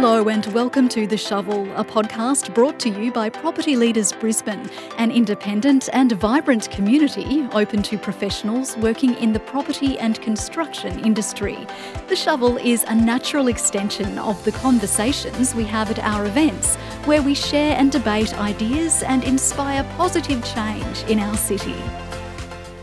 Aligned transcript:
Hello 0.00 0.30
and 0.30 0.46
welcome 0.54 0.88
to 0.88 1.06
The 1.06 1.18
Shovel, 1.18 1.70
a 1.76 1.84
podcast 1.84 2.54
brought 2.54 2.80
to 2.80 2.88
you 2.88 3.12
by 3.12 3.28
Property 3.28 3.76
Leaders 3.76 4.12
Brisbane, 4.12 4.66
an 4.96 5.10
independent 5.10 5.90
and 5.92 6.12
vibrant 6.12 6.70
community 6.70 7.46
open 7.52 7.82
to 7.82 7.98
professionals 7.98 8.78
working 8.78 9.14
in 9.16 9.34
the 9.34 9.40
property 9.40 9.98
and 9.98 10.18
construction 10.22 11.04
industry. 11.04 11.66
The 12.08 12.16
Shovel 12.16 12.56
is 12.56 12.82
a 12.84 12.94
natural 12.94 13.48
extension 13.48 14.18
of 14.18 14.42
the 14.46 14.52
conversations 14.52 15.54
we 15.54 15.64
have 15.64 15.90
at 15.90 15.98
our 15.98 16.24
events, 16.24 16.76
where 17.04 17.20
we 17.20 17.34
share 17.34 17.76
and 17.76 17.92
debate 17.92 18.32
ideas 18.38 19.02
and 19.02 19.22
inspire 19.24 19.84
positive 19.98 20.42
change 20.54 21.02
in 21.10 21.18
our 21.18 21.36
city. 21.36 21.76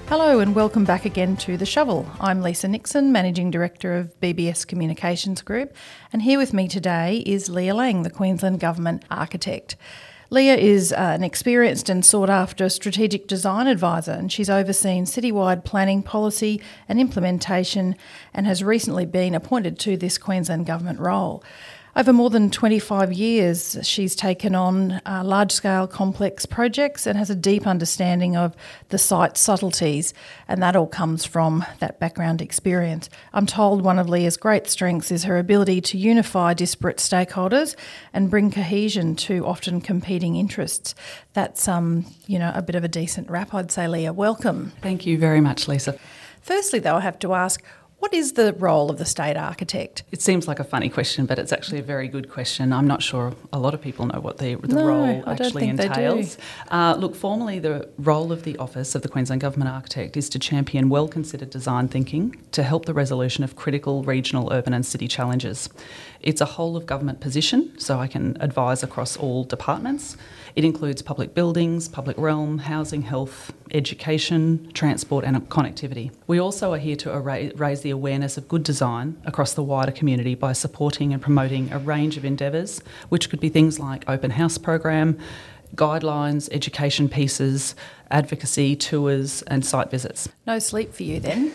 Hello 0.10 0.40
and 0.40 0.56
welcome 0.56 0.86
back 0.86 1.04
again 1.04 1.36
to 1.36 1.58
The 1.58 1.66
Shovel. 1.66 2.10
I'm 2.22 2.42
Lisa 2.42 2.70
Nixon, 2.70 3.12
Managing 3.12 3.52
Director 3.52 3.98
of 3.98 4.18
BBS 4.22 4.66
Communications 4.66 5.42
Group, 5.42 5.76
and 6.14 6.22
here 6.22 6.40
with 6.40 6.54
me 6.54 6.70
today 6.70 7.18
is 7.26 7.50
Leah 7.50 7.76
Lang, 7.76 8.04
the 8.04 8.10
Queensland 8.10 8.62
Government 8.62 9.04
Architect. 9.12 9.76
Leah 10.30 10.56
is 10.56 10.94
uh, 10.94 10.96
an 10.96 11.26
experienced 11.26 11.90
and 11.90 12.06
sought 12.06 12.30
after 12.30 12.70
strategic 12.70 13.28
design 13.28 13.68
advisor, 13.68 14.14
and 14.14 14.32
she's 14.32 14.50
overseen 14.50 15.04
citywide 15.04 15.66
planning 15.66 16.02
policy 16.02 16.62
and 16.88 17.02
implementation 17.02 17.94
and 18.34 18.48
has 18.48 18.64
recently 18.64 19.06
been 19.06 19.36
appointed 19.36 19.78
to 19.78 19.98
this 19.98 20.18
Queensland 20.18 20.66
Government 20.66 21.02
role. 21.02 21.44
Over 21.98 22.14
more 22.14 22.30
than 22.30 22.52
25 22.52 23.12
years, 23.12 23.76
she's 23.82 24.16
taken 24.16 24.54
on 24.54 25.02
uh, 25.04 25.24
large 25.26 25.52
scale 25.52 25.88
complex 25.88 26.46
projects 26.46 27.08
and 27.08 27.18
has 27.18 27.32
a 27.32 27.36
deep 27.36 27.66
understanding 27.66 28.38
of 28.38 28.56
the 28.90 29.00
site 29.00 29.36
subtleties, 29.36 30.14
and 30.48 30.62
that 30.62 30.76
all 30.76 30.86
comes 30.86 31.26
from 31.26 31.66
that 31.80 32.00
background 32.00 32.40
experience. 32.40 33.10
I'm 33.34 33.48
told 33.48 33.82
one 33.82 33.98
of 33.98 34.08
Leah's 34.08 34.38
great 34.38 34.68
strengths 34.68 35.12
is 35.12 35.24
her 35.24 35.40
ability 35.40 35.82
to 35.82 35.98
unify 35.98 36.54
disparate 36.54 36.98
stakeholders 36.98 37.76
and 38.14 38.30
bring 38.30 38.52
cohesion 38.52 39.16
to 39.16 39.44
often 39.48 39.82
competing 39.82 40.36
interests. 40.36 40.94
That's 41.34 41.68
um, 41.68 42.06
you 42.28 42.38
know, 42.38 42.52
a 42.54 42.62
bit 42.62 42.76
of 42.76 42.84
a 42.84 42.88
decent 42.88 43.28
wrap, 43.28 43.56
I'd 43.56 43.72
say, 43.72 43.88
Leah. 43.88 44.14
Welcome. 44.14 44.72
Thank 44.84 45.08
you 45.08 45.18
very 45.18 45.42
much, 45.42 45.68
Lisa. 45.68 45.98
Firstly, 46.48 46.78
though, 46.78 46.96
I 46.96 47.02
have 47.02 47.20
to 47.20 47.34
ask 47.34 47.64
what 48.00 48.14
is 48.14 48.34
the 48.34 48.54
role 48.54 48.92
of 48.92 49.00
the 49.00 49.06
state 49.06 49.36
architect? 49.36 50.04
It 50.12 50.22
seems 50.22 50.48
like 50.48 50.60
a 50.60 50.64
funny 50.64 50.88
question, 50.88 51.26
but 51.26 51.40
it's 51.40 51.52
actually 51.52 51.80
a 51.80 51.84
very 51.84 52.08
good 52.08 52.30
question. 52.30 52.72
I'm 52.72 52.88
not 52.88 53.02
sure 53.02 53.34
a 53.52 53.60
lot 53.60 53.74
of 53.74 53.82
people 53.82 54.06
know 54.06 54.20
what 54.20 54.38
the, 54.38 54.56
the 54.56 54.76
no, 54.76 54.86
role 54.86 55.24
actually 55.28 55.68
entails. 55.68 56.38
Uh, 56.70 56.96
look, 56.98 57.16
formally, 57.16 57.60
the 57.60 57.90
role 57.98 58.32
of 58.32 58.44
the 58.44 58.56
Office 58.58 58.94
of 58.94 59.02
the 59.02 59.10
Queensland 59.10 59.42
Government 59.42 59.72
Architect 59.72 60.16
is 60.16 60.30
to 60.30 60.40
champion 60.40 60.90
well 60.90 61.08
considered 61.08 61.50
design 61.50 61.88
thinking 61.88 62.40
to 62.52 62.64
help 62.64 62.86
the 62.86 62.94
resolution 62.94 63.44
of 63.44 63.56
critical 63.56 64.04
regional, 64.04 64.54
urban, 64.54 64.74
and 64.74 64.86
city 64.86 65.08
challenges. 65.08 65.68
It's 66.22 66.42
a 66.42 66.46
whole 66.46 66.78
of 66.78 66.86
government 66.86 67.20
position, 67.20 67.78
so 67.80 68.00
I 68.00 68.08
can 68.08 68.38
advise 68.40 68.84
across 68.84 69.18
all 69.18 69.44
departments. 69.44 70.18
It 70.56 70.66
includes 70.66 71.04
public 71.04 71.36
buildings, 71.36 71.88
public 71.88 72.18
realm, 72.18 72.58
housing, 72.58 73.04
health, 73.04 73.54
education, 73.72 74.72
transport, 74.74 75.24
and 75.24 75.38
connectivity. 75.50 76.12
We 76.26 76.40
also 76.40 76.74
are 76.74 76.80
here 76.80 76.96
to 76.98 77.20
raise 77.56 77.82
the 77.82 77.87
awareness 77.90 78.38
of 78.38 78.48
good 78.48 78.64
design 78.64 79.22
across 79.26 79.54
the 79.54 79.64
wider 79.64 79.92
community 79.92 80.36
by 80.36 80.54
supporting 80.54 81.14
and 81.14 81.22
promoting 81.22 81.72
a 81.72 81.80
range 81.80 82.18
of 82.18 82.26
endeavours, 82.26 82.82
which 83.10 83.30
could 83.30 83.40
be 83.40 83.50
things 83.50 83.80
like 83.80 84.08
open 84.10 84.32
house 84.32 84.58
program, 84.58 85.18
guidelines, 85.76 86.50
education 86.52 87.10
pieces, 87.10 87.76
advocacy, 88.12 88.76
tours, 88.76 89.42
and 89.44 89.66
site 89.66 89.92
visits. 89.92 90.30
No 90.46 90.60
sleep 90.60 90.94
for 90.94 91.04
you 91.04 91.20
then? 91.20 91.52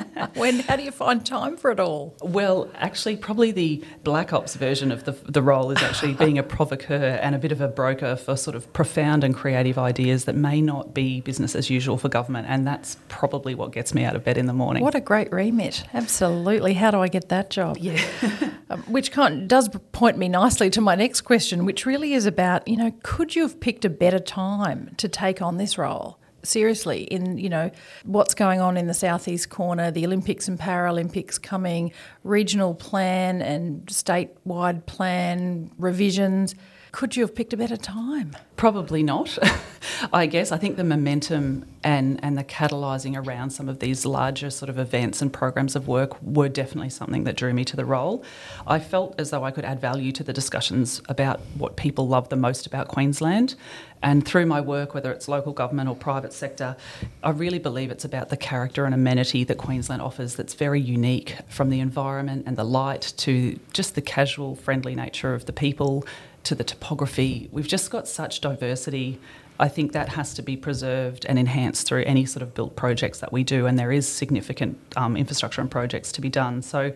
when 0.34 0.60
how 0.60 0.76
do 0.76 0.82
you 0.82 0.90
find 0.90 1.24
time 1.24 1.56
for 1.56 1.70
it 1.70 1.80
all? 1.80 2.14
Well, 2.22 2.70
actually, 2.74 3.16
probably 3.16 3.52
the 3.52 3.84
black 4.04 4.32
ops 4.32 4.54
version 4.54 4.92
of 4.92 5.04
the, 5.04 5.12
the 5.12 5.42
role 5.42 5.70
is 5.70 5.82
actually 5.82 6.14
being 6.14 6.38
a 6.38 6.42
provocateur 6.42 7.18
and 7.22 7.34
a 7.34 7.38
bit 7.38 7.52
of 7.52 7.60
a 7.60 7.68
broker 7.68 8.16
for 8.16 8.36
sort 8.36 8.56
of 8.56 8.72
profound 8.72 9.24
and 9.24 9.34
creative 9.34 9.78
ideas 9.78 10.24
that 10.24 10.34
may 10.34 10.60
not 10.60 10.94
be 10.94 11.20
business 11.20 11.54
as 11.54 11.70
usual 11.70 11.98
for 11.98 12.08
government, 12.08 12.46
and 12.48 12.66
that's 12.66 12.96
probably 13.08 13.54
what 13.54 13.72
gets 13.72 13.94
me 13.94 14.04
out 14.04 14.16
of 14.16 14.24
bed 14.24 14.38
in 14.38 14.46
the 14.46 14.52
morning. 14.52 14.82
What 14.82 14.94
a 14.94 15.00
great 15.00 15.32
remit! 15.32 15.84
Absolutely. 15.94 16.74
How 16.74 16.90
do 16.90 17.00
I 17.00 17.08
get 17.08 17.28
that 17.28 17.50
job? 17.50 17.78
Yeah. 17.78 18.02
um, 18.70 18.82
which 18.82 19.12
kind 19.12 19.48
does 19.48 19.68
point 19.92 20.18
me 20.18 20.28
nicely 20.28 20.70
to 20.70 20.80
my 20.80 20.94
next 20.94 21.22
question, 21.22 21.64
which 21.64 21.86
really 21.86 22.14
is 22.14 22.26
about 22.26 22.66
you 22.66 22.76
know 22.76 22.92
could 23.02 23.34
you 23.34 23.42
have 23.42 23.60
picked 23.60 23.84
a 23.84 23.90
better 23.90 24.18
time 24.18 24.94
to 24.96 25.08
take 25.08 25.42
on 25.42 25.56
this 25.58 25.76
role? 25.78 26.18
Seriously 26.42 27.04
in 27.04 27.38
you 27.38 27.48
know 27.48 27.70
what's 28.04 28.34
going 28.34 28.60
on 28.60 28.76
in 28.76 28.88
the 28.88 28.94
southeast 28.94 29.48
corner 29.48 29.92
the 29.92 30.04
olympics 30.04 30.48
and 30.48 30.58
paralympics 30.58 31.40
coming 31.40 31.92
regional 32.24 32.74
plan 32.74 33.42
and 33.42 33.86
statewide 33.86 34.86
plan 34.86 35.70
revisions. 35.78 36.54
Could 36.92 37.16
you 37.16 37.22
have 37.22 37.34
picked 37.34 37.52
a 37.52 37.56
better 37.56 37.76
time 37.76 38.36
probably 38.62 39.02
not 39.02 39.36
I 40.12 40.26
guess 40.26 40.52
I 40.52 40.56
think 40.56 40.76
the 40.76 40.84
momentum 40.84 41.64
and 41.82 42.22
and 42.22 42.38
the 42.38 42.44
catalysing 42.44 43.16
around 43.16 43.50
some 43.50 43.68
of 43.68 43.80
these 43.80 44.06
larger 44.06 44.50
sort 44.50 44.68
of 44.68 44.78
events 44.78 45.20
and 45.20 45.32
programs 45.32 45.74
of 45.74 45.88
work 45.88 46.20
were 46.22 46.48
definitely 46.48 46.90
something 46.90 47.24
that 47.24 47.36
drew 47.36 47.52
me 47.52 47.64
to 47.64 47.74
the 47.74 47.84
role. 47.84 48.24
I 48.64 48.78
felt 48.78 49.16
as 49.18 49.30
though 49.30 49.42
I 49.42 49.50
could 49.50 49.64
add 49.64 49.80
value 49.80 50.12
to 50.12 50.22
the 50.22 50.32
discussions 50.32 51.02
about 51.08 51.40
what 51.58 51.76
people 51.76 52.06
love 52.06 52.28
the 52.28 52.36
most 52.36 52.66
about 52.66 52.86
Queensland. 52.86 53.56
And 54.00 54.24
through 54.24 54.46
my 54.46 54.60
work, 54.60 54.94
whether 54.94 55.12
it's 55.12 55.28
local 55.28 55.52
government 55.52 55.88
or 55.88 55.94
private 55.94 56.32
sector, 56.32 56.76
I 57.22 57.30
really 57.30 57.60
believe 57.60 57.90
it's 57.90 58.04
about 58.04 58.28
the 58.28 58.36
character 58.36 58.84
and 58.84 58.94
amenity 58.94 59.44
that 59.44 59.58
Queensland 59.58 60.02
offers 60.02 60.34
that's 60.36 60.54
very 60.54 60.80
unique 60.80 61.36
from 61.48 61.70
the 61.70 61.80
environment 61.80 62.44
and 62.46 62.56
the 62.56 62.64
light 62.64 63.12
to 63.18 63.58
just 63.72 63.94
the 63.94 64.02
casual, 64.02 64.56
friendly 64.56 64.94
nature 64.94 65.34
of 65.34 65.46
the 65.46 65.52
people 65.52 66.04
to 66.44 66.54
the 66.54 66.64
topography. 66.64 67.48
We've 67.52 67.68
just 67.68 67.90
got 67.90 68.08
such 68.08 68.40
I 69.60 69.68
think 69.68 69.92
that 69.92 70.08
has 70.08 70.34
to 70.34 70.42
be 70.42 70.56
preserved 70.56 71.24
and 71.26 71.38
enhanced 71.38 71.86
through 71.86 72.02
any 72.04 72.24
sort 72.24 72.42
of 72.42 72.52
built 72.52 72.74
projects 72.74 73.20
that 73.20 73.32
we 73.32 73.44
do, 73.44 73.66
and 73.66 73.78
there 73.78 73.92
is 73.92 74.08
significant 74.08 74.78
um, 74.96 75.16
infrastructure 75.16 75.60
and 75.60 75.70
projects 75.70 76.10
to 76.12 76.20
be 76.20 76.28
done. 76.28 76.62
So, 76.62 76.92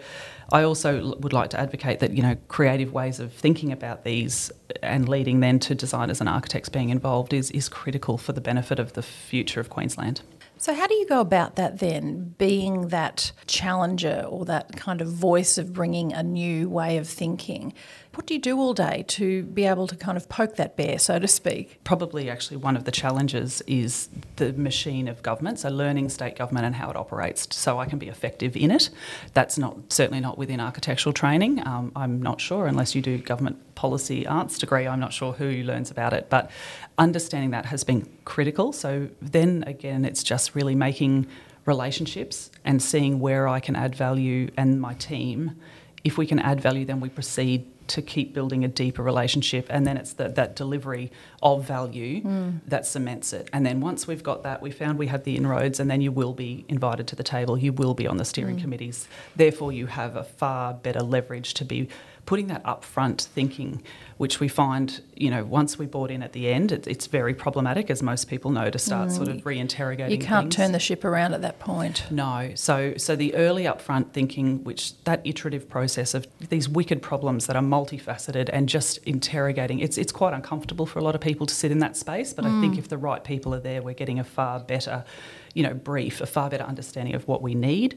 I 0.53 0.63
also 0.63 1.17
would 1.19 1.33
like 1.33 1.51
to 1.51 1.61
advocate 1.61 2.01
that 2.01 2.13
you 2.13 2.23
know 2.23 2.37
creative 2.49 2.93
ways 2.93 3.21
of 3.21 3.33
thinking 3.33 3.73
about 3.73 4.05
these 4.05 4.51
and 4.83 5.09
leading 5.09 5.41
then 5.41 5.59
to 5.61 5.75
designers 5.75 6.21
and 6.21 6.29
architects 6.29 6.69
being 6.69 6.91
involved 6.91 7.33
is 7.33 7.51
is 7.51 7.69
critical 7.69 8.19
for 8.19 8.33
the 8.33 8.41
benefit 8.41 8.79
of 8.79 8.95
the 8.95 9.03
future 9.03 9.61
of 9.61 9.71
Queensland. 9.71 10.23
So, 10.59 10.75
how 10.75 10.87
do 10.87 10.95
you 10.95 11.07
go 11.07 11.21
about 11.21 11.57
that 11.57 11.81
then, 11.81 12.35
being 12.39 12.89
that 12.89 13.31
challenger 13.47 14.25
or 14.27 14.47
that 14.47 14.75
kind 14.75 15.03
of 15.03 15.09
voice 15.09 15.59
of 15.59 15.75
bringing 15.75 16.15
a 16.15 16.23
new 16.23 16.71
way 16.71 16.97
of 16.97 17.07
thinking? 17.07 17.75
What 18.17 18.25
do 18.25 18.33
you 18.33 18.41
do 18.41 18.59
all 18.59 18.73
day 18.73 19.05
to 19.09 19.43
be 19.43 19.67
able 19.67 19.87
to 19.89 19.95
kind 19.95 20.17
of 20.17 20.27
poke 20.31 20.57
that 20.57 20.75
bear, 20.75 20.99
so 20.99 21.19
to 21.19 21.29
speak? 21.29 21.79
Probably, 21.85 22.31
actually, 22.31 22.57
one 22.57 22.75
of 22.75 22.85
the 22.85 22.91
challenges 22.91 23.63
is 23.67 24.09
the 24.37 24.55
machine 24.55 25.07
of 25.07 25.23
government, 25.23 25.59
so 25.59 25.69
learning 25.69 26.09
state 26.09 26.35
government 26.35 26.65
and 26.65 26.75
how 26.75 26.89
it 26.89 26.97
operates, 26.97 27.47
so 27.55 27.79
I 27.79 27.85
can 27.85 27.99
be 27.99 28.09
effective 28.09 28.57
in 28.57 28.71
it. 28.71 28.89
That's 29.35 29.59
not 29.59 29.93
certainly 29.93 30.21
not 30.21 30.39
within 30.39 30.61
architectural 30.61 31.13
training. 31.13 31.61
Um, 31.67 31.93
I'm 31.95 32.23
not 32.23 32.41
sure, 32.41 32.67
unless 32.67 32.95
you 32.95 33.03
do 33.03 33.19
government 33.19 33.75
policy 33.75 34.27
arts 34.27 34.59
degree, 34.59 34.87
I'm 34.87 34.99
not 34.99 35.13
sure 35.13 35.35
who 35.35 35.63
learns 35.63 35.91
about 35.91 36.15
it, 36.15 36.31
but 36.31 36.51
understanding 36.97 37.51
that 37.51 37.67
has 37.67 37.85
been 37.85 38.09
critical. 38.25 38.73
So 38.73 39.11
then 39.21 39.63
again, 39.67 40.07
it's 40.07 40.23
just 40.23 40.55
really 40.55 40.75
making 40.75 41.27
relationships 41.67 42.51
and 42.65 42.83
seeing 42.83 43.21
where 43.21 43.47
I 43.47 43.61
can 43.61 43.77
add 43.77 43.95
value 43.95 44.51
and 44.57 44.81
my 44.81 44.95
team. 44.95 45.61
If 46.03 46.17
we 46.17 46.27
can 46.27 46.39
add 46.39 46.63
value, 46.63 46.87
then 46.87 47.01
we 47.01 47.11
proceed 47.11 47.67
to 47.89 48.03
keep 48.03 48.35
building 48.35 48.65
a 48.65 48.69
deeper 48.69 49.03
relationship 49.03 49.67
and 49.71 49.87
then 49.87 49.97
it's 49.97 50.13
the, 50.15 50.29
that 50.29 50.57
delivery 50.57 51.11
of 51.43 51.65
value 51.65 52.23
mm. 52.23 52.61
that 52.67 52.87
cements 52.87 53.33
it 53.33 53.49
and 53.53 53.65
then 53.65 53.81
once 53.81 54.07
we've 54.07 54.23
got 54.23 54.43
that 54.43 54.61
we 54.63 54.71
found 54.71 54.99
we 54.99 55.07
had 55.07 55.25
the 55.25 55.37
inroads 55.37 55.81
and 55.81 55.91
then 55.91 56.01
you 56.01 56.13
will 56.13 56.33
be 56.33 56.65
invited 56.69 57.07
to 57.07 57.17
the 57.17 57.23
table 57.23 57.57
you 57.57 57.73
will 57.73 57.95
be 57.95 58.07
on 58.07 58.17
the 58.17 58.25
steering 58.25 58.57
mm. 58.57 58.61
committees 58.61 59.09
therefore 59.37 59.73
you 59.73 59.87
have 59.87 60.17
a 60.17 60.25
far 60.25 60.75
better 60.75 61.01
leverage 61.01 61.55
to 61.55 61.65
be 61.65 61.89
putting 62.27 62.49
that 62.49 62.63
upfront 62.65 63.25
thinking, 63.25 63.83
which 64.17 64.41
we 64.41 64.49
find, 64.49 65.03
you 65.15 65.31
know, 65.31 65.45
once 65.45 65.79
we 65.79 65.85
bought 65.85 66.11
in 66.11 66.23
at 66.23 66.33
the 66.33 66.49
end, 66.49 66.73
it, 66.73 66.87
it's 66.87 67.07
very 67.07 67.35
problematic, 67.35 67.91
as 67.91 68.03
most 68.03 68.29
people 68.29 68.51
know, 68.51 68.71
to 68.71 68.79
start 68.79 69.11
mm. 69.11 69.13
sort 69.13 69.29
of 69.29 69.37
reinterrogating. 69.45 70.11
You 70.11 70.19
can't 70.19 70.45
things. 70.45 70.57
turn 70.57 70.73
the 70.73 70.79
ship 70.79 71.05
around 71.05 71.35
at 71.35 71.43
that 71.43 71.59
point. 71.59 72.05
No. 72.11 72.53
So, 72.55 72.95
so 72.97 73.15
the 73.15 73.35
early 73.35 73.65
upfront 73.65 74.13
thinking, 74.13 74.65
which 74.65 75.03
that 75.05 75.21
iterative 75.25 75.69
process 75.69 76.15
of 76.15 76.27
these 76.49 76.67
wicked 76.67 77.03
problems 77.03 77.47
that 77.47 77.57
are 77.57 77.63
multifaceted 77.63 78.49
and 78.53 78.71
just 78.71 78.99
interrogating, 78.99 79.81
it's 79.81 79.99
it's 79.99 80.13
quite 80.13 80.33
uncomfortable 80.33 80.87
for 80.87 80.99
a 80.99 81.03
lot 81.03 81.15
of 81.15 81.21
people 81.21 81.47
to 81.47 81.55
sit 81.55 81.71
in 81.71 81.81
that 81.81 81.97
space. 81.97 82.33
But 82.33 82.47
mm. 82.47 82.57
I 82.57 82.61
think 82.63 82.75
mm. 82.77 82.79
if 82.79 82.89
the 82.89 82.99
right 82.99 83.23
people 83.23 83.55
are 83.55 83.61
there, 83.61 83.83
we're 83.83 83.95
getting 83.95 84.19
a 84.19 84.25
far 84.25 84.61
better 84.61 85.05
you 85.53 85.63
know, 85.63 85.73
brief, 85.73 86.21
a 86.21 86.27
far 86.27 86.51
better 86.51 86.65
understanding 86.65 87.15
of 87.15 87.27
what 87.27 87.41
we 87.41 87.55
need 87.55 87.97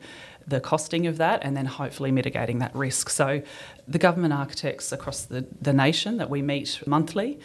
the 0.50 0.60
costing 0.60 1.08
of 1.08 1.18
that 1.18 1.40
and 1.44 1.56
then 1.56 1.66
hopefully 1.66 2.12
mitigating 2.12 2.60
that 2.60 2.76
risk. 2.76 3.10
So, 3.10 3.42
the 3.88 3.98
government 3.98 4.34
architects 4.34 4.92
across 4.92 5.24
the, 5.24 5.48
the 5.62 5.74
nation 5.74 6.09
that 6.18 6.30
we 6.30 6.42
meet 6.42 6.82
monthly, 6.86 7.40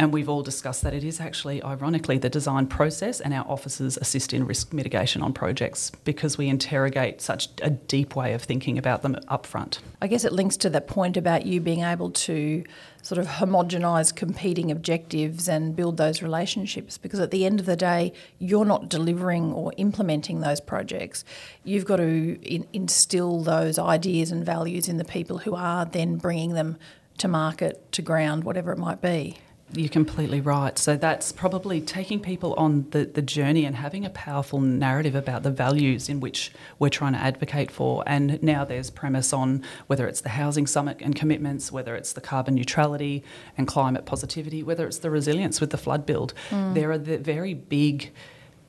and 0.00 0.14
we've 0.14 0.28
all 0.28 0.42
discussed 0.42 0.82
that 0.82 0.94
it 0.94 1.04
is 1.04 1.20
actually, 1.20 1.62
ironically, 1.62 2.16
the 2.16 2.30
design 2.30 2.66
process 2.66 3.20
and 3.20 3.34
our 3.34 3.44
officers 3.46 3.96
assist 3.98 4.32
in 4.32 4.46
risk 4.46 4.72
mitigation 4.72 5.22
on 5.22 5.32
projects 5.32 5.90
because 6.04 6.38
we 6.38 6.48
interrogate 6.48 7.20
such 7.20 7.48
a 7.60 7.68
deep 7.68 8.16
way 8.16 8.32
of 8.32 8.42
thinking 8.42 8.78
about 8.78 9.02
them 9.02 9.16
upfront. 9.28 9.80
I 10.00 10.06
guess 10.06 10.24
it 10.24 10.32
links 10.32 10.56
to 10.58 10.70
that 10.70 10.86
point 10.86 11.16
about 11.18 11.44
you 11.44 11.60
being 11.60 11.82
able 11.82 12.10
to 12.12 12.64
sort 13.02 13.18
of 13.18 13.26
homogenise 13.26 14.14
competing 14.14 14.70
objectives 14.70 15.48
and 15.48 15.76
build 15.76 15.96
those 15.96 16.22
relationships 16.22 16.98
because 16.98 17.20
at 17.20 17.30
the 17.30 17.44
end 17.44 17.60
of 17.60 17.66
the 17.66 17.76
day, 17.76 18.12
you're 18.38 18.64
not 18.64 18.88
delivering 18.88 19.52
or 19.52 19.72
implementing 19.76 20.40
those 20.40 20.60
projects. 20.60 21.24
You've 21.64 21.84
got 21.84 21.96
to 21.96 22.40
in- 22.42 22.66
instill 22.72 23.42
those 23.42 23.78
ideas 23.78 24.30
and 24.30 24.44
values 24.44 24.88
in 24.88 24.96
the 24.96 25.04
people 25.04 25.38
who 25.38 25.54
are 25.54 25.84
then 25.84 26.16
bringing 26.16 26.54
them 26.54 26.78
to 27.20 27.28
market, 27.28 27.90
to 27.92 28.02
ground, 28.02 28.44
whatever 28.44 28.72
it 28.72 28.78
might 28.78 29.00
be. 29.00 29.38
You're 29.72 29.88
completely 29.88 30.40
right. 30.40 30.76
So 30.76 30.96
that's 30.96 31.30
probably 31.30 31.80
taking 31.80 32.18
people 32.18 32.54
on 32.54 32.90
the, 32.90 33.04
the 33.04 33.22
journey 33.22 33.64
and 33.64 33.76
having 33.76 34.04
a 34.04 34.10
powerful 34.10 34.60
narrative 34.60 35.14
about 35.14 35.44
the 35.44 35.50
values 35.50 36.08
in 36.08 36.18
which 36.18 36.50
we're 36.80 36.88
trying 36.88 37.12
to 37.12 37.20
advocate 37.20 37.70
for. 37.70 38.02
And 38.04 38.42
now 38.42 38.64
there's 38.64 38.90
premise 38.90 39.32
on 39.32 39.62
whether 39.86 40.08
it's 40.08 40.22
the 40.22 40.30
housing 40.30 40.66
summit 40.66 40.96
and 41.00 41.14
commitments, 41.14 41.70
whether 41.70 41.94
it's 41.94 42.12
the 42.14 42.20
carbon 42.20 42.56
neutrality 42.56 43.22
and 43.56 43.68
climate 43.68 44.06
positivity, 44.06 44.64
whether 44.64 44.86
it's 44.86 44.98
the 44.98 45.10
resilience 45.10 45.60
with 45.60 45.70
the 45.70 45.78
flood 45.78 46.04
build. 46.04 46.34
Mm. 46.50 46.74
There 46.74 46.90
are 46.90 46.98
the 46.98 47.18
very 47.18 47.54
big 47.54 48.10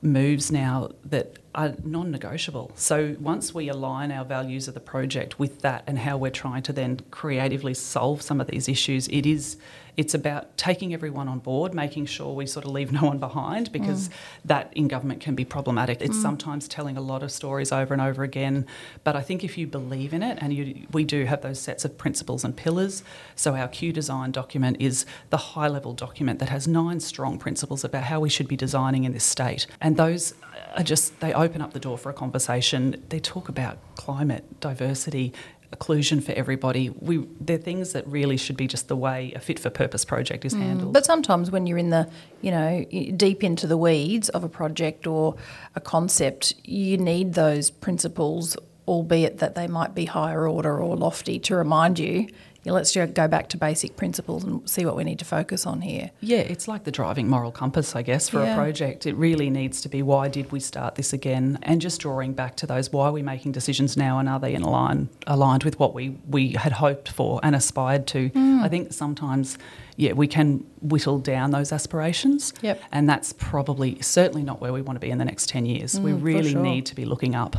moves 0.02 0.52
now 0.52 0.90
that 1.04 1.38
are 1.54 1.74
non 1.84 2.10
negotiable. 2.10 2.72
So 2.74 3.16
once 3.20 3.54
we 3.54 3.68
align 3.68 4.10
our 4.10 4.24
values 4.24 4.68
of 4.68 4.74
the 4.74 4.80
project 4.80 5.38
with 5.38 5.60
that 5.60 5.84
and 5.86 5.98
how 5.98 6.16
we're 6.16 6.30
trying 6.30 6.62
to 6.64 6.72
then 6.72 7.00
creatively 7.10 7.74
solve 7.74 8.22
some 8.22 8.40
of 8.40 8.46
these 8.46 8.68
issues, 8.68 9.08
it 9.08 9.26
is 9.26 9.56
it's 9.96 10.14
about 10.14 10.56
taking 10.56 10.94
everyone 10.94 11.28
on 11.28 11.38
board, 11.38 11.74
making 11.74 12.06
sure 12.06 12.34
we 12.34 12.46
sort 12.46 12.64
of 12.64 12.72
leave 12.72 12.92
no 13.00 13.02
one 13.02 13.18
behind 13.18 13.70
because 13.72 14.08
mm. 14.08 14.12
that 14.44 14.72
in 14.74 14.88
government 14.88 15.20
can 15.20 15.34
be 15.34 15.44
problematic. 15.44 16.00
It's 16.00 16.16
mm. 16.16 16.22
sometimes 16.22 16.66
telling 16.66 16.96
a 16.96 17.00
lot 17.00 17.22
of 17.22 17.30
stories 17.30 17.72
over 17.72 17.92
and 17.92 18.00
over 18.00 18.22
again. 18.22 18.66
But 19.04 19.16
I 19.16 19.20
think 19.20 19.44
if 19.44 19.58
you 19.58 19.66
believe 19.66 20.14
in 20.14 20.22
it, 20.22 20.38
and 20.40 20.52
you, 20.52 20.86
we 20.92 21.04
do 21.04 21.24
have 21.26 21.42
those 21.42 21.58
sets 21.58 21.84
of 21.84 21.98
principles 21.98 22.44
and 22.44 22.56
pillars, 22.56 23.02
so 23.36 23.54
our 23.54 23.68
Q 23.68 23.92
design 23.92 24.30
document 24.30 24.78
is 24.80 25.04
the 25.30 25.36
high 25.36 25.68
level 25.68 25.92
document 25.92 26.38
that 26.38 26.48
has 26.48 26.66
nine 26.66 27.00
strong 27.00 27.38
principles 27.38 27.84
about 27.84 28.04
how 28.04 28.20
we 28.20 28.28
should 28.28 28.48
be 28.48 28.56
designing 28.56 29.04
in 29.04 29.12
this 29.12 29.24
state. 29.24 29.66
And 29.80 29.96
those 29.96 30.34
are 30.76 30.82
just, 30.82 31.20
they 31.20 31.32
open 31.42 31.60
up 31.60 31.72
the 31.72 31.80
door 31.80 31.98
for 31.98 32.10
a 32.10 32.14
conversation. 32.14 33.02
They 33.08 33.20
talk 33.20 33.48
about 33.48 33.78
climate, 33.96 34.60
diversity, 34.60 35.32
occlusion 35.72 36.22
for 36.22 36.32
everybody. 36.32 36.90
We, 36.90 37.26
they're 37.40 37.58
things 37.58 37.92
that 37.92 38.06
really 38.06 38.36
should 38.36 38.56
be 38.56 38.66
just 38.66 38.88
the 38.88 38.96
way 38.96 39.32
a 39.34 39.40
fit 39.40 39.58
for 39.58 39.70
purpose 39.70 40.04
project 40.04 40.44
is 40.44 40.54
mm. 40.54 40.60
handled. 40.60 40.92
But 40.92 41.04
sometimes 41.04 41.50
when 41.50 41.66
you're 41.66 41.78
in 41.78 41.90
the, 41.90 42.08
you 42.40 42.50
know, 42.50 42.84
deep 43.16 43.42
into 43.42 43.66
the 43.66 43.76
weeds 43.76 44.28
of 44.30 44.44
a 44.44 44.48
project 44.48 45.06
or 45.06 45.34
a 45.74 45.80
concept, 45.80 46.54
you 46.64 46.98
need 46.98 47.34
those 47.34 47.70
principles, 47.70 48.56
albeit 48.86 49.38
that 49.38 49.54
they 49.54 49.66
might 49.66 49.94
be 49.94 50.04
higher 50.04 50.46
order 50.46 50.78
or 50.78 50.96
lofty, 50.96 51.38
to 51.40 51.56
remind 51.56 51.98
you 51.98 52.28
yeah, 52.64 52.72
let's 52.72 52.94
go 52.94 53.28
back 53.28 53.48
to 53.48 53.56
basic 53.56 53.96
principles 53.96 54.44
and 54.44 54.68
see 54.68 54.86
what 54.86 54.96
we 54.96 55.02
need 55.02 55.18
to 55.18 55.24
focus 55.24 55.66
on 55.66 55.80
here. 55.80 56.10
Yeah, 56.20 56.38
it's 56.38 56.68
like 56.68 56.84
the 56.84 56.92
driving 56.92 57.28
moral 57.28 57.50
compass, 57.50 57.96
I 57.96 58.02
guess, 58.02 58.28
for 58.28 58.42
yeah. 58.42 58.52
a 58.52 58.56
project. 58.56 59.04
It 59.04 59.14
really 59.16 59.50
needs 59.50 59.80
to 59.82 59.88
be 59.88 60.02
why 60.02 60.28
did 60.28 60.52
we 60.52 60.60
start 60.60 60.94
this 60.94 61.12
again? 61.12 61.58
And 61.62 61.80
just 61.80 62.00
drawing 62.00 62.34
back 62.34 62.56
to 62.56 62.66
those 62.66 62.92
why 62.92 63.08
are 63.08 63.12
we 63.12 63.22
making 63.22 63.52
decisions 63.52 63.96
now 63.96 64.18
and 64.18 64.28
are 64.28 64.38
they 64.38 64.54
in 64.54 64.62
line, 64.62 65.08
aligned 65.26 65.64
with 65.64 65.78
what 65.80 65.94
we, 65.94 66.16
we 66.28 66.52
had 66.52 66.72
hoped 66.72 67.08
for 67.08 67.40
and 67.42 67.56
aspired 67.56 68.06
to? 68.08 68.30
Mm. 68.30 68.62
I 68.62 68.68
think 68.68 68.92
sometimes 68.92 69.58
yeah, 69.96 70.12
we 70.12 70.26
can 70.26 70.64
whittle 70.80 71.18
down 71.18 71.50
those 71.50 71.72
aspirations. 71.72 72.52
Yep. 72.62 72.80
And 72.92 73.08
that's 73.08 73.32
probably 73.32 74.00
certainly 74.00 74.42
not 74.42 74.60
where 74.60 74.72
we 74.72 74.82
want 74.82 74.96
to 74.96 75.00
be 75.00 75.10
in 75.10 75.18
the 75.18 75.24
next 75.24 75.48
10 75.48 75.66
years. 75.66 75.94
Mm, 75.94 76.02
we 76.02 76.12
really 76.12 76.52
sure. 76.52 76.62
need 76.62 76.86
to 76.86 76.94
be 76.94 77.04
looking 77.04 77.34
up. 77.34 77.56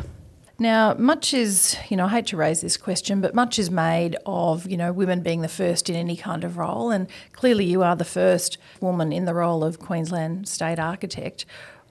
Now, 0.60 0.94
much 0.94 1.34
is, 1.34 1.76
you 1.90 1.98
know, 1.98 2.06
I 2.06 2.10
hate 2.10 2.28
to 2.28 2.38
raise 2.38 2.62
this 2.62 2.78
question, 2.78 3.22
but 3.22 3.34
much 3.34 3.58
is 3.58 3.72
made 3.72 4.16
of, 4.26 4.70
you 4.70 4.78
know, 4.78 4.94
women 4.94 5.22
being 5.22 5.42
the 5.42 5.48
first 5.48 5.90
in 5.90 5.96
any 5.96 6.16
kind 6.16 6.44
of 6.44 6.58
role. 6.58 6.92
And 6.92 7.08
clearly 7.32 7.66
you 7.66 7.82
are 7.82 7.96
the 7.96 8.06
first 8.06 8.58
woman 8.80 9.12
in 9.12 9.26
the 9.26 9.34
role 9.34 9.64
of 9.64 9.80
Queensland 9.80 10.48
State 10.48 10.78
Architect. 10.78 11.46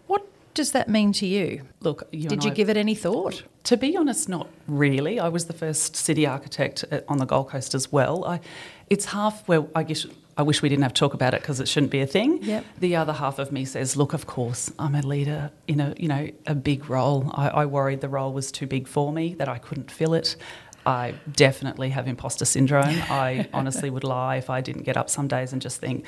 What 0.07 0.25
does 0.55 0.73
that 0.73 0.89
mean 0.89 1.13
to 1.15 1.27
you? 1.27 1.63
Look, 1.81 2.07
you 2.13 2.29
did 2.29 2.45
you 2.45 2.53
I, 2.53 2.55
give 2.55 2.69
it 2.69 2.77
any 2.77 2.95
thought? 2.95 3.43
To 3.65 3.77
be 3.77 3.97
honest, 3.97 4.29
not 4.29 4.49
really. 4.69 5.19
I 5.19 5.29
was 5.29 5.47
the 5.47 5.53
first 5.53 5.97
city 5.97 6.25
architect 6.25 6.85
uh, 6.91 7.01
on 7.09 7.19
the 7.19 7.27
Gold 7.27 7.49
Coast 7.49 7.75
as 7.75 7.91
well. 7.91 8.25
I, 8.25 8.41
it's 8.89 9.07
half 9.07 9.47
where 9.49 9.65
I 9.75 9.83
guess 9.83 10.07
I 10.37 10.43
wish 10.43 10.63
we 10.63 10.69
didn't 10.69 10.83
have 10.83 10.95
to 10.95 10.99
talk 10.99 11.15
about 11.15 11.35
it 11.35 11.43
because 11.43 11.61
it 11.61 11.69
shouldn't 11.69 11.93
be 11.93 12.01
a 12.01 12.07
thing. 12.07 12.43
Yep. 12.43 12.65
The 12.79 12.97
other 12.97 13.13
half 13.13 13.39
of 13.39 13.53
me 13.53 13.65
says, 13.65 13.97
look, 13.97 14.15
of 14.15 14.27
course, 14.27 14.73
I'm 14.79 14.95
a 14.95 15.03
leader 15.03 15.51
in 15.69 15.81
a 15.81 15.95
you 15.99 16.09
know 16.09 16.29
a 16.47 16.55
big 16.55 16.89
role. 16.89 17.31
I, 17.35 17.49
I 17.49 17.67
worried 17.67 18.01
the 18.01 18.09
role 18.09 18.33
was 18.33 18.51
too 18.51 18.67
big 18.67 18.89
for 18.89 19.13
me, 19.13 19.35
that 19.35 19.49
I 19.49 19.59
couldn't 19.59 19.91
fill 19.91 20.15
it. 20.15 20.37
I 20.85 21.15
definitely 21.31 21.91
have 21.91 22.09
imposter 22.09 22.45
syndrome. 22.45 22.97
I 23.09 23.49
honestly 23.55 23.91
would 23.91 24.05
lie 24.05 24.37
if 24.37 24.51
I 24.51 24.61
didn't 24.61 24.83
get 24.83 24.97
up 24.97 25.09
some 25.09 25.29
days 25.29 25.53
and 25.53 25.63
just 25.63 25.81
think, 25.81 26.05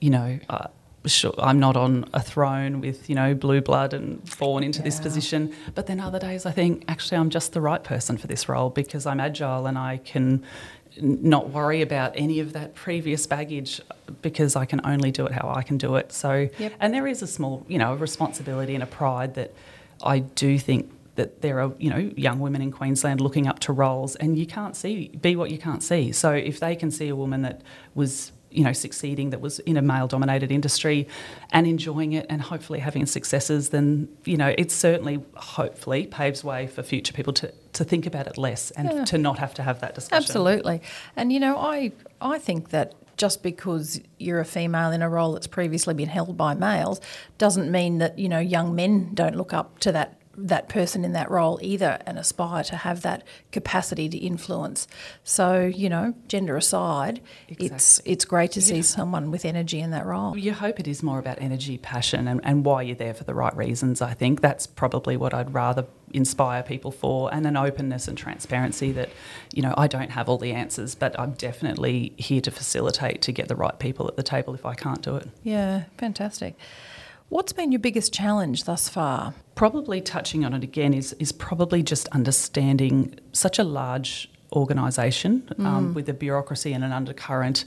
you 0.00 0.10
know, 0.10 0.38
uh, 0.50 0.68
sure, 1.12 1.34
I'm 1.38 1.58
not 1.58 1.76
on 1.76 2.08
a 2.12 2.20
throne 2.20 2.80
with, 2.80 3.08
you 3.08 3.14
know, 3.14 3.34
blue 3.34 3.60
blood 3.60 3.94
and 3.94 4.22
born 4.38 4.62
into 4.62 4.80
yeah. 4.80 4.86
this 4.86 5.00
position. 5.00 5.54
But 5.74 5.86
then 5.86 6.00
other 6.00 6.18
days 6.18 6.46
I 6.46 6.52
think, 6.52 6.84
actually, 6.88 7.18
I'm 7.18 7.30
just 7.30 7.52
the 7.52 7.60
right 7.60 7.82
person 7.82 8.16
for 8.16 8.26
this 8.26 8.48
role 8.48 8.70
because 8.70 9.06
I'm 9.06 9.20
agile 9.20 9.66
and 9.66 9.78
I 9.78 9.98
can, 9.98 10.44
not 11.00 11.50
worry 11.50 11.82
about 11.82 12.12
any 12.16 12.40
of 12.40 12.52
that 12.52 12.74
previous 12.74 13.26
baggage 13.26 13.80
because 14.22 14.56
I 14.56 14.64
can 14.64 14.80
only 14.84 15.10
do 15.10 15.26
it 15.26 15.32
how 15.32 15.52
I 15.54 15.62
can 15.62 15.78
do 15.78 15.96
it. 15.96 16.12
So, 16.12 16.48
yep. 16.58 16.72
and 16.80 16.92
there 16.92 17.06
is 17.06 17.22
a 17.22 17.26
small, 17.26 17.64
you 17.68 17.78
know, 17.78 17.92
a 17.92 17.96
responsibility 17.96 18.74
and 18.74 18.82
a 18.82 18.86
pride 18.86 19.34
that 19.34 19.52
I 20.02 20.20
do 20.20 20.58
think 20.58 20.90
that 21.16 21.42
there 21.42 21.60
are, 21.60 21.72
you 21.78 21.90
know, 21.90 22.10
young 22.16 22.38
women 22.38 22.62
in 22.62 22.70
Queensland 22.70 23.20
looking 23.20 23.48
up 23.48 23.58
to 23.60 23.72
roles 23.72 24.14
and 24.16 24.38
you 24.38 24.46
can't 24.46 24.76
see, 24.76 25.08
be 25.08 25.36
what 25.36 25.50
you 25.50 25.58
can't 25.58 25.82
see. 25.82 26.12
So 26.12 26.32
if 26.32 26.60
they 26.60 26.76
can 26.76 26.90
see 26.90 27.08
a 27.08 27.16
woman 27.16 27.42
that 27.42 27.62
was 27.94 28.32
you 28.50 28.64
know 28.64 28.72
succeeding 28.72 29.30
that 29.30 29.40
was 29.40 29.58
in 29.60 29.76
a 29.76 29.82
male 29.82 30.06
dominated 30.06 30.50
industry 30.50 31.06
and 31.50 31.66
enjoying 31.66 32.12
it 32.12 32.26
and 32.28 32.42
hopefully 32.42 32.78
having 32.78 33.04
successes 33.06 33.70
then 33.70 34.08
you 34.24 34.36
know 34.36 34.54
it 34.56 34.70
certainly 34.70 35.20
hopefully 35.34 36.06
paves 36.06 36.42
way 36.42 36.66
for 36.66 36.82
future 36.82 37.12
people 37.12 37.32
to 37.32 37.52
to 37.72 37.84
think 37.84 38.06
about 38.06 38.26
it 38.26 38.38
less 38.38 38.70
and 38.72 38.90
yeah. 38.90 39.04
to 39.04 39.18
not 39.18 39.38
have 39.38 39.54
to 39.54 39.62
have 39.62 39.80
that 39.80 39.94
discussion 39.94 40.22
absolutely 40.22 40.80
and 41.16 41.32
you 41.32 41.40
know 41.40 41.56
i 41.58 41.92
i 42.20 42.38
think 42.38 42.70
that 42.70 42.94
just 43.16 43.42
because 43.42 44.00
you're 44.18 44.40
a 44.40 44.44
female 44.44 44.92
in 44.92 45.02
a 45.02 45.08
role 45.08 45.32
that's 45.32 45.48
previously 45.48 45.92
been 45.92 46.08
held 46.08 46.36
by 46.36 46.54
males 46.54 47.00
doesn't 47.36 47.70
mean 47.70 47.98
that 47.98 48.18
you 48.18 48.28
know 48.28 48.38
young 48.38 48.74
men 48.74 49.10
don't 49.12 49.36
look 49.36 49.52
up 49.52 49.78
to 49.80 49.92
that 49.92 50.17
that 50.46 50.68
person 50.68 51.04
in 51.04 51.12
that 51.12 51.30
role 51.30 51.58
either 51.62 51.98
and 52.06 52.18
aspire 52.18 52.62
to 52.64 52.76
have 52.76 53.02
that 53.02 53.24
capacity 53.52 54.08
to 54.08 54.16
influence. 54.16 54.86
So, 55.24 55.62
you 55.62 55.88
know, 55.88 56.14
gender 56.28 56.56
aside, 56.56 57.20
exactly. 57.48 57.66
it's 57.66 58.00
it's 58.04 58.24
great 58.24 58.52
to 58.52 58.62
see 58.62 58.82
someone 58.82 59.30
with 59.30 59.44
energy 59.44 59.80
in 59.80 59.90
that 59.90 60.06
role. 60.06 60.36
You 60.36 60.52
hope 60.52 60.78
it 60.78 60.86
is 60.86 61.02
more 61.02 61.18
about 61.18 61.40
energy, 61.40 61.78
passion 61.78 62.28
and, 62.28 62.40
and 62.44 62.64
why 62.64 62.82
you're 62.82 62.96
there 62.96 63.14
for 63.14 63.24
the 63.24 63.34
right 63.34 63.56
reasons, 63.56 64.00
I 64.00 64.14
think. 64.14 64.40
That's 64.40 64.66
probably 64.66 65.16
what 65.16 65.34
I'd 65.34 65.52
rather 65.52 65.86
inspire 66.14 66.62
people 66.62 66.90
for 66.90 67.32
and 67.34 67.46
an 67.46 67.56
openness 67.56 68.08
and 68.08 68.16
transparency 68.16 68.92
that, 68.92 69.10
you 69.52 69.62
know, 69.62 69.74
I 69.76 69.86
don't 69.86 70.10
have 70.10 70.28
all 70.28 70.38
the 70.38 70.52
answers, 70.52 70.94
but 70.94 71.18
I'm 71.18 71.32
definitely 71.32 72.14
here 72.16 72.40
to 72.42 72.50
facilitate 72.50 73.22
to 73.22 73.32
get 73.32 73.48
the 73.48 73.56
right 73.56 73.78
people 73.78 74.08
at 74.08 74.16
the 74.16 74.22
table 74.22 74.54
if 74.54 74.64
I 74.64 74.74
can't 74.74 75.02
do 75.02 75.16
it. 75.16 75.28
Yeah, 75.42 75.84
fantastic. 75.98 76.54
What's 77.30 77.52
been 77.52 77.72
your 77.72 77.78
biggest 77.78 78.14
challenge 78.14 78.64
thus 78.64 78.88
far? 78.88 79.34
Probably 79.54 80.00
touching 80.00 80.46
on 80.46 80.54
it 80.54 80.62
again 80.64 80.94
is, 80.94 81.12
is 81.14 81.30
probably 81.30 81.82
just 81.82 82.08
understanding 82.08 83.18
such 83.32 83.58
a 83.58 83.64
large 83.64 84.30
organisation 84.52 85.46
um, 85.58 85.64
mm. 85.64 85.66
um, 85.66 85.94
with 85.94 86.08
a 86.08 86.14
bureaucracy 86.14 86.72
and 86.72 86.82
an 86.82 86.92
undercurrent 86.92 87.66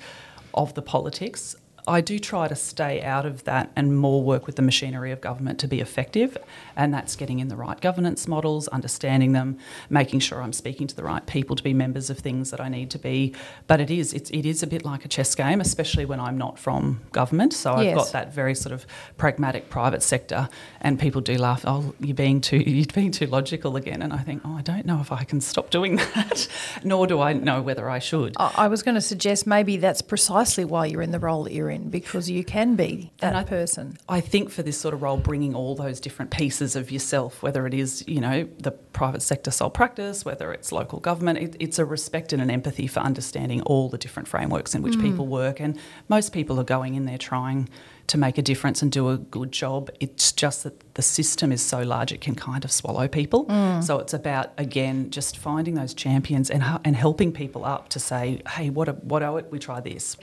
of 0.55 0.73
the 0.73 0.81
politics 0.81 1.55
I 1.87 2.01
do 2.01 2.19
try 2.19 2.47
to 2.47 2.55
stay 2.55 3.01
out 3.01 3.25
of 3.25 3.43
that 3.45 3.71
and 3.75 3.97
more 3.97 4.23
work 4.23 4.45
with 4.45 4.55
the 4.55 4.61
machinery 4.61 5.11
of 5.11 5.21
government 5.21 5.59
to 5.59 5.67
be 5.67 5.81
effective. 5.81 6.37
And 6.75 6.93
that's 6.93 7.15
getting 7.15 7.39
in 7.39 7.47
the 7.47 7.55
right 7.55 7.79
governance 7.79 8.27
models, 8.27 8.67
understanding 8.69 9.31
them, 9.33 9.57
making 9.89 10.19
sure 10.19 10.41
I'm 10.41 10.53
speaking 10.53 10.87
to 10.87 10.95
the 10.95 11.03
right 11.03 11.25
people 11.25 11.55
to 11.55 11.63
be 11.63 11.73
members 11.73 12.09
of 12.09 12.19
things 12.19 12.51
that 12.51 12.61
I 12.61 12.69
need 12.69 12.91
to 12.91 12.99
be. 12.99 13.33
But 13.67 13.81
it 13.81 13.89
is 13.89 14.13
it's, 14.13 14.29
it 14.29 14.45
is 14.45 14.63
a 14.63 14.67
bit 14.67 14.85
like 14.85 15.05
a 15.05 15.07
chess 15.07 15.33
game, 15.35 15.61
especially 15.61 16.05
when 16.05 16.19
I'm 16.19 16.37
not 16.37 16.59
from 16.59 17.01
government. 17.11 17.53
So 17.53 17.73
I've 17.73 17.95
got 17.95 18.11
that 18.11 18.33
very 18.33 18.55
sort 18.55 18.73
of 18.73 18.85
pragmatic 19.17 19.69
private 19.69 20.03
sector, 20.03 20.49
and 20.81 20.99
people 20.99 21.21
do 21.21 21.37
laugh. 21.37 21.63
Oh, 21.65 21.93
you're 21.99 22.15
being 22.15 22.41
too 22.41 22.57
you're 22.65 22.85
being 22.93 23.11
too 23.11 23.27
logical 23.27 23.75
again. 23.75 24.01
And 24.01 24.13
I 24.13 24.19
think, 24.19 24.41
oh, 24.45 24.55
I 24.55 24.61
don't 24.61 24.85
know 24.85 24.99
if 24.99 25.11
I 25.11 25.23
can 25.23 25.41
stop 25.41 25.69
doing 25.69 25.95
that, 26.15 26.47
nor 26.83 27.07
do 27.07 27.21
I 27.21 27.33
know 27.33 27.61
whether 27.61 27.89
I 27.89 27.99
should. 27.99 28.35
I 28.37 28.67
was 28.67 28.83
going 28.83 28.95
to 28.95 29.01
suggest 29.01 29.47
maybe 29.47 29.77
that's 29.77 30.01
precisely 30.01 30.65
why 30.65 30.85
you're 30.85 31.01
in 31.01 31.11
the 31.11 31.19
role 31.19 31.43
that 31.43 31.53
you're 31.53 31.69
in 31.69 31.70
because 31.77 32.29
you 32.29 32.43
can 32.43 32.75
be 32.75 33.11
that 33.19 33.35
I, 33.35 33.43
person. 33.43 33.97
I 34.07 34.21
think 34.21 34.49
for 34.49 34.63
this 34.63 34.77
sort 34.79 34.93
of 34.93 35.01
role, 35.01 35.17
bringing 35.17 35.55
all 35.55 35.75
those 35.75 35.99
different 35.99 36.31
pieces 36.31 36.75
of 36.75 36.91
yourself, 36.91 37.41
whether 37.41 37.65
it 37.67 37.73
is, 37.73 38.03
you 38.07 38.21
know, 38.21 38.47
the 38.59 38.71
private 38.71 39.21
sector 39.21 39.51
sole 39.51 39.69
practice, 39.69 40.25
whether 40.25 40.51
it's 40.51 40.71
local 40.71 40.99
government, 40.99 41.39
it, 41.39 41.55
it's 41.59 41.79
a 41.79 41.85
respect 41.85 42.33
and 42.33 42.41
an 42.41 42.49
empathy 42.49 42.87
for 42.87 42.99
understanding 42.99 43.61
all 43.63 43.89
the 43.89 43.97
different 43.97 44.27
frameworks 44.27 44.75
in 44.75 44.81
which 44.81 44.95
mm. 44.95 45.01
people 45.01 45.27
work. 45.27 45.59
And 45.59 45.77
most 46.09 46.33
people 46.33 46.59
are 46.59 46.65
going 46.65 46.95
in 46.95 47.05
there 47.05 47.17
trying 47.17 47.69
to 48.07 48.17
make 48.17 48.37
a 48.37 48.41
difference 48.41 48.81
and 48.81 48.91
do 48.91 49.09
a 49.09 49.17
good 49.17 49.51
job. 49.51 49.89
It's 49.99 50.31
just 50.31 50.63
that 50.63 50.93
the 50.95 51.01
system 51.01 51.51
is 51.51 51.61
so 51.61 51.81
large 51.81 52.11
it 52.11 52.21
can 52.21 52.35
kind 52.35 52.65
of 52.65 52.71
swallow 52.71 53.07
people. 53.07 53.45
Mm. 53.45 53.83
So 53.83 53.99
it's 53.99 54.13
about 54.13 54.51
again 54.57 55.09
just 55.11 55.37
finding 55.37 55.75
those 55.75 55.93
champions 55.93 56.49
and 56.49 56.63
and 56.83 56.95
helping 56.95 57.31
people 57.31 57.65
up 57.65 57.89
to 57.89 57.99
say, 57.99 58.41
hey, 58.47 58.69
what 58.69 59.03
what 59.03 59.23
are 59.23 59.41
we 59.49 59.59
try 59.59 59.79
this. 59.79 60.17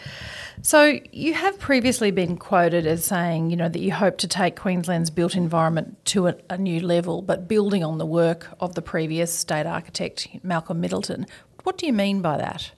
So 0.63 0.99
you 1.13 1.35
have 1.35 1.59
previously 1.59 2.11
been 2.11 2.37
quoted 2.37 2.87
as 2.87 3.05
saying, 3.05 3.51
you 3.51 3.57
know, 3.57 3.69
that 3.69 3.81
you 3.81 3.93
hope 3.93 4.19
to 4.19 4.29
take 4.29 4.57
Queensland's 4.57 5.11
built 5.11 5.35
environment 5.35 6.05
to 6.07 6.29
a, 6.29 6.35
a 6.51 6.59
new 6.59 6.81
level, 6.81 7.23
but 7.23 7.49
building 7.49 7.85
on 7.85 7.99
the 7.99 8.07
work 8.07 8.49
of 8.61 8.75
the 8.75 8.83
previous 8.83 9.33
state 9.33 9.67
architect 9.67 10.29
Malcolm 10.43 10.81
Middleton. 10.81 11.27
What 11.65 11.79
do 11.79 11.87
you 11.87 11.93
mean 11.93 12.23
by 12.23 12.39
that? 12.39 12.73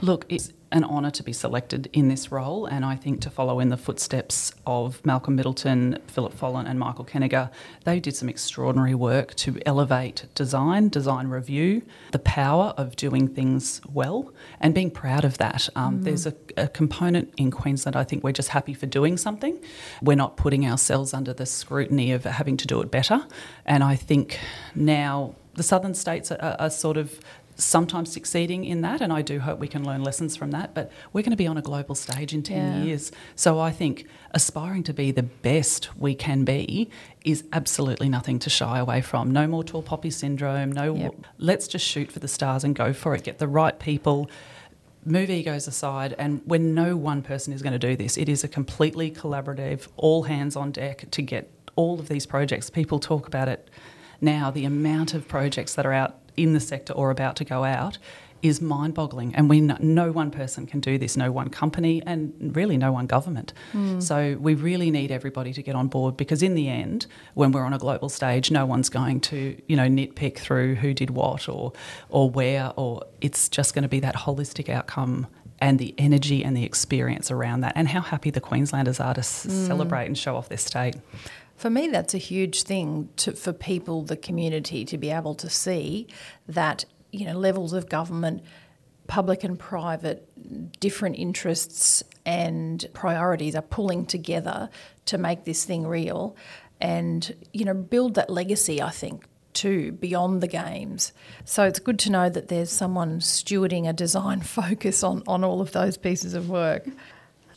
Look, 0.00 0.26
it's 0.28 0.52
an 0.72 0.84
honour 0.84 1.10
to 1.10 1.22
be 1.22 1.32
selected 1.32 1.88
in 1.92 2.08
this 2.08 2.32
role, 2.32 2.66
and 2.66 2.84
I 2.84 2.96
think 2.96 3.20
to 3.20 3.30
follow 3.30 3.60
in 3.60 3.68
the 3.68 3.76
footsteps 3.76 4.52
of 4.66 5.04
Malcolm 5.04 5.36
Middleton, 5.36 5.98
Philip 6.06 6.32
Follent, 6.32 6.68
and 6.68 6.78
Michael 6.78 7.04
Keniger. 7.04 7.50
They 7.84 8.00
did 8.00 8.16
some 8.16 8.28
extraordinary 8.28 8.94
work 8.94 9.34
to 9.36 9.58
elevate 9.66 10.26
design, 10.34 10.88
design 10.88 11.28
review, 11.28 11.82
the 12.10 12.18
power 12.18 12.74
of 12.76 12.96
doing 12.96 13.28
things 13.28 13.80
well, 13.92 14.32
and 14.60 14.74
being 14.74 14.90
proud 14.90 15.24
of 15.24 15.38
that. 15.38 15.68
Um, 15.76 16.00
mm. 16.00 16.04
There's 16.04 16.26
a, 16.26 16.34
a 16.56 16.68
component 16.68 17.32
in 17.36 17.50
Queensland, 17.50 17.94
I 17.94 18.04
think 18.04 18.24
we're 18.24 18.32
just 18.32 18.48
happy 18.48 18.74
for 18.74 18.86
doing 18.86 19.16
something. 19.16 19.60
We're 20.00 20.16
not 20.16 20.36
putting 20.36 20.66
ourselves 20.66 21.12
under 21.12 21.34
the 21.34 21.46
scrutiny 21.46 22.12
of 22.12 22.24
having 22.24 22.56
to 22.56 22.66
do 22.66 22.80
it 22.80 22.90
better, 22.90 23.26
and 23.66 23.84
I 23.84 23.96
think 23.96 24.38
now 24.74 25.34
the 25.54 25.62
southern 25.62 25.94
states 25.94 26.32
are, 26.32 26.56
are, 26.58 26.70
sort 26.70 26.96
of 26.96 27.20
sometimes 27.56 28.12
succeeding 28.12 28.64
in 28.64 28.80
that, 28.82 29.00
and 29.00 29.12
I 29.12 29.22
do 29.22 29.40
hope 29.40 29.58
we 29.58 29.68
can 29.68 29.84
learn 29.84 30.02
lessons 30.02 30.36
from 30.36 30.50
that. 30.52 30.74
But 30.74 30.90
we're 31.12 31.22
going 31.22 31.30
to 31.30 31.36
be 31.36 31.46
on 31.46 31.56
a 31.56 31.62
global 31.62 31.94
stage 31.94 32.32
in 32.32 32.42
10 32.42 32.56
yeah. 32.56 32.82
years. 32.84 33.12
So 33.34 33.60
I 33.60 33.70
think 33.70 34.06
aspiring 34.32 34.82
to 34.84 34.92
be 34.92 35.10
the 35.10 35.22
best 35.22 35.96
we 35.96 36.14
can 36.14 36.44
be 36.44 36.90
is 37.24 37.44
absolutely 37.52 38.08
nothing 38.08 38.38
to 38.40 38.50
shy 38.50 38.78
away 38.78 39.00
from. 39.00 39.30
No 39.30 39.46
more 39.46 39.64
tall 39.64 39.82
poppy 39.82 40.10
syndrome. 40.10 40.72
No, 40.72 40.94
yep. 40.94 41.14
let's 41.38 41.68
just 41.68 41.86
shoot 41.86 42.10
for 42.10 42.18
the 42.18 42.28
stars 42.28 42.64
and 42.64 42.74
go 42.74 42.92
for 42.92 43.14
it. 43.14 43.24
Get 43.24 43.38
the 43.38 43.48
right 43.48 43.78
people. 43.78 44.30
Move 45.04 45.30
egos 45.30 45.66
aside, 45.66 46.14
and 46.16 46.42
when 46.44 46.74
no 46.74 46.96
one 46.96 47.22
person 47.22 47.52
is 47.52 47.60
going 47.60 47.72
to 47.72 47.78
do 47.78 47.96
this, 47.96 48.16
it 48.16 48.28
is 48.28 48.44
a 48.44 48.48
completely 48.48 49.10
collaborative, 49.10 49.88
all 49.96 50.22
hands 50.22 50.54
on 50.54 50.70
deck 50.70 51.10
to 51.10 51.22
get 51.22 51.50
all 51.74 51.98
of 51.98 52.06
these 52.08 52.24
projects. 52.24 52.70
People 52.70 53.00
talk 53.00 53.26
about 53.26 53.48
it 53.48 53.68
now, 54.20 54.52
the 54.52 54.64
amount 54.64 55.14
of 55.14 55.26
projects 55.26 55.74
that 55.74 55.84
are 55.84 55.92
out 55.92 56.21
in 56.36 56.52
the 56.52 56.60
sector 56.60 56.92
or 56.92 57.10
about 57.10 57.36
to 57.36 57.44
go 57.44 57.64
out 57.64 57.98
is 58.42 58.60
mind 58.60 58.92
boggling. 58.94 59.34
And 59.34 59.48
we 59.48 59.60
know, 59.60 59.76
no 59.80 60.10
one 60.10 60.30
person 60.30 60.66
can 60.66 60.80
do 60.80 60.98
this, 60.98 61.16
no 61.16 61.30
one 61.30 61.48
company, 61.48 62.02
and 62.04 62.54
really 62.56 62.76
no 62.76 62.92
one 62.92 63.06
government. 63.06 63.52
Mm. 63.72 64.02
So 64.02 64.36
we 64.40 64.54
really 64.54 64.90
need 64.90 65.12
everybody 65.12 65.52
to 65.52 65.62
get 65.62 65.76
on 65.76 65.86
board 65.86 66.16
because 66.16 66.42
in 66.42 66.54
the 66.54 66.68
end, 66.68 67.06
when 67.34 67.52
we're 67.52 67.64
on 67.64 67.72
a 67.72 67.78
global 67.78 68.08
stage, 68.08 68.50
no 68.50 68.66
one's 68.66 68.88
going 68.88 69.20
to, 69.20 69.56
you 69.68 69.76
know, 69.76 69.88
nitpick 69.88 70.38
through 70.38 70.74
who 70.76 70.92
did 70.92 71.10
what 71.10 71.48
or 71.48 71.72
or 72.08 72.28
where 72.28 72.72
or 72.76 73.04
it's 73.20 73.48
just 73.48 73.74
going 73.74 73.84
to 73.84 73.88
be 73.88 74.00
that 74.00 74.16
holistic 74.16 74.68
outcome 74.68 75.28
and 75.60 75.78
the 75.78 75.94
energy 75.96 76.44
and 76.44 76.56
the 76.56 76.64
experience 76.64 77.30
around 77.30 77.60
that 77.60 77.72
and 77.76 77.86
how 77.86 78.00
happy 78.00 78.30
the 78.30 78.40
Queenslanders 78.40 78.98
are 78.98 79.14
to 79.14 79.20
mm. 79.20 79.66
celebrate 79.66 80.06
and 80.06 80.18
show 80.18 80.36
off 80.36 80.48
their 80.48 80.58
state. 80.58 80.96
For 81.62 81.70
me, 81.70 81.86
that's 81.86 82.12
a 82.12 82.18
huge 82.18 82.64
thing 82.64 83.08
to, 83.18 83.34
for 83.34 83.52
people, 83.52 84.02
the 84.02 84.16
community, 84.16 84.84
to 84.84 84.98
be 84.98 85.10
able 85.10 85.36
to 85.36 85.48
see 85.48 86.08
that 86.48 86.84
you 87.12 87.24
know 87.24 87.38
levels 87.38 87.72
of 87.72 87.88
government, 87.88 88.42
public 89.06 89.44
and 89.44 89.56
private, 89.56 90.28
different 90.80 91.18
interests 91.18 92.02
and 92.26 92.84
priorities 92.94 93.54
are 93.54 93.62
pulling 93.62 94.06
together 94.06 94.70
to 95.04 95.18
make 95.18 95.44
this 95.44 95.64
thing 95.64 95.86
real, 95.86 96.34
and 96.80 97.32
you 97.52 97.64
know 97.64 97.74
build 97.74 98.14
that 98.14 98.28
legacy. 98.28 98.82
I 98.82 98.90
think 98.90 99.24
too 99.52 99.92
beyond 99.92 100.40
the 100.40 100.48
games. 100.48 101.12
So 101.44 101.62
it's 101.62 101.78
good 101.78 102.00
to 102.00 102.10
know 102.10 102.28
that 102.28 102.48
there's 102.48 102.72
someone 102.72 103.20
stewarding 103.20 103.88
a 103.88 103.92
design 103.92 104.40
focus 104.58 105.04
on 105.04 105.22
on 105.28 105.44
all 105.44 105.60
of 105.60 105.70
those 105.70 105.96
pieces 105.96 106.34
of 106.34 106.50
work 106.50 106.88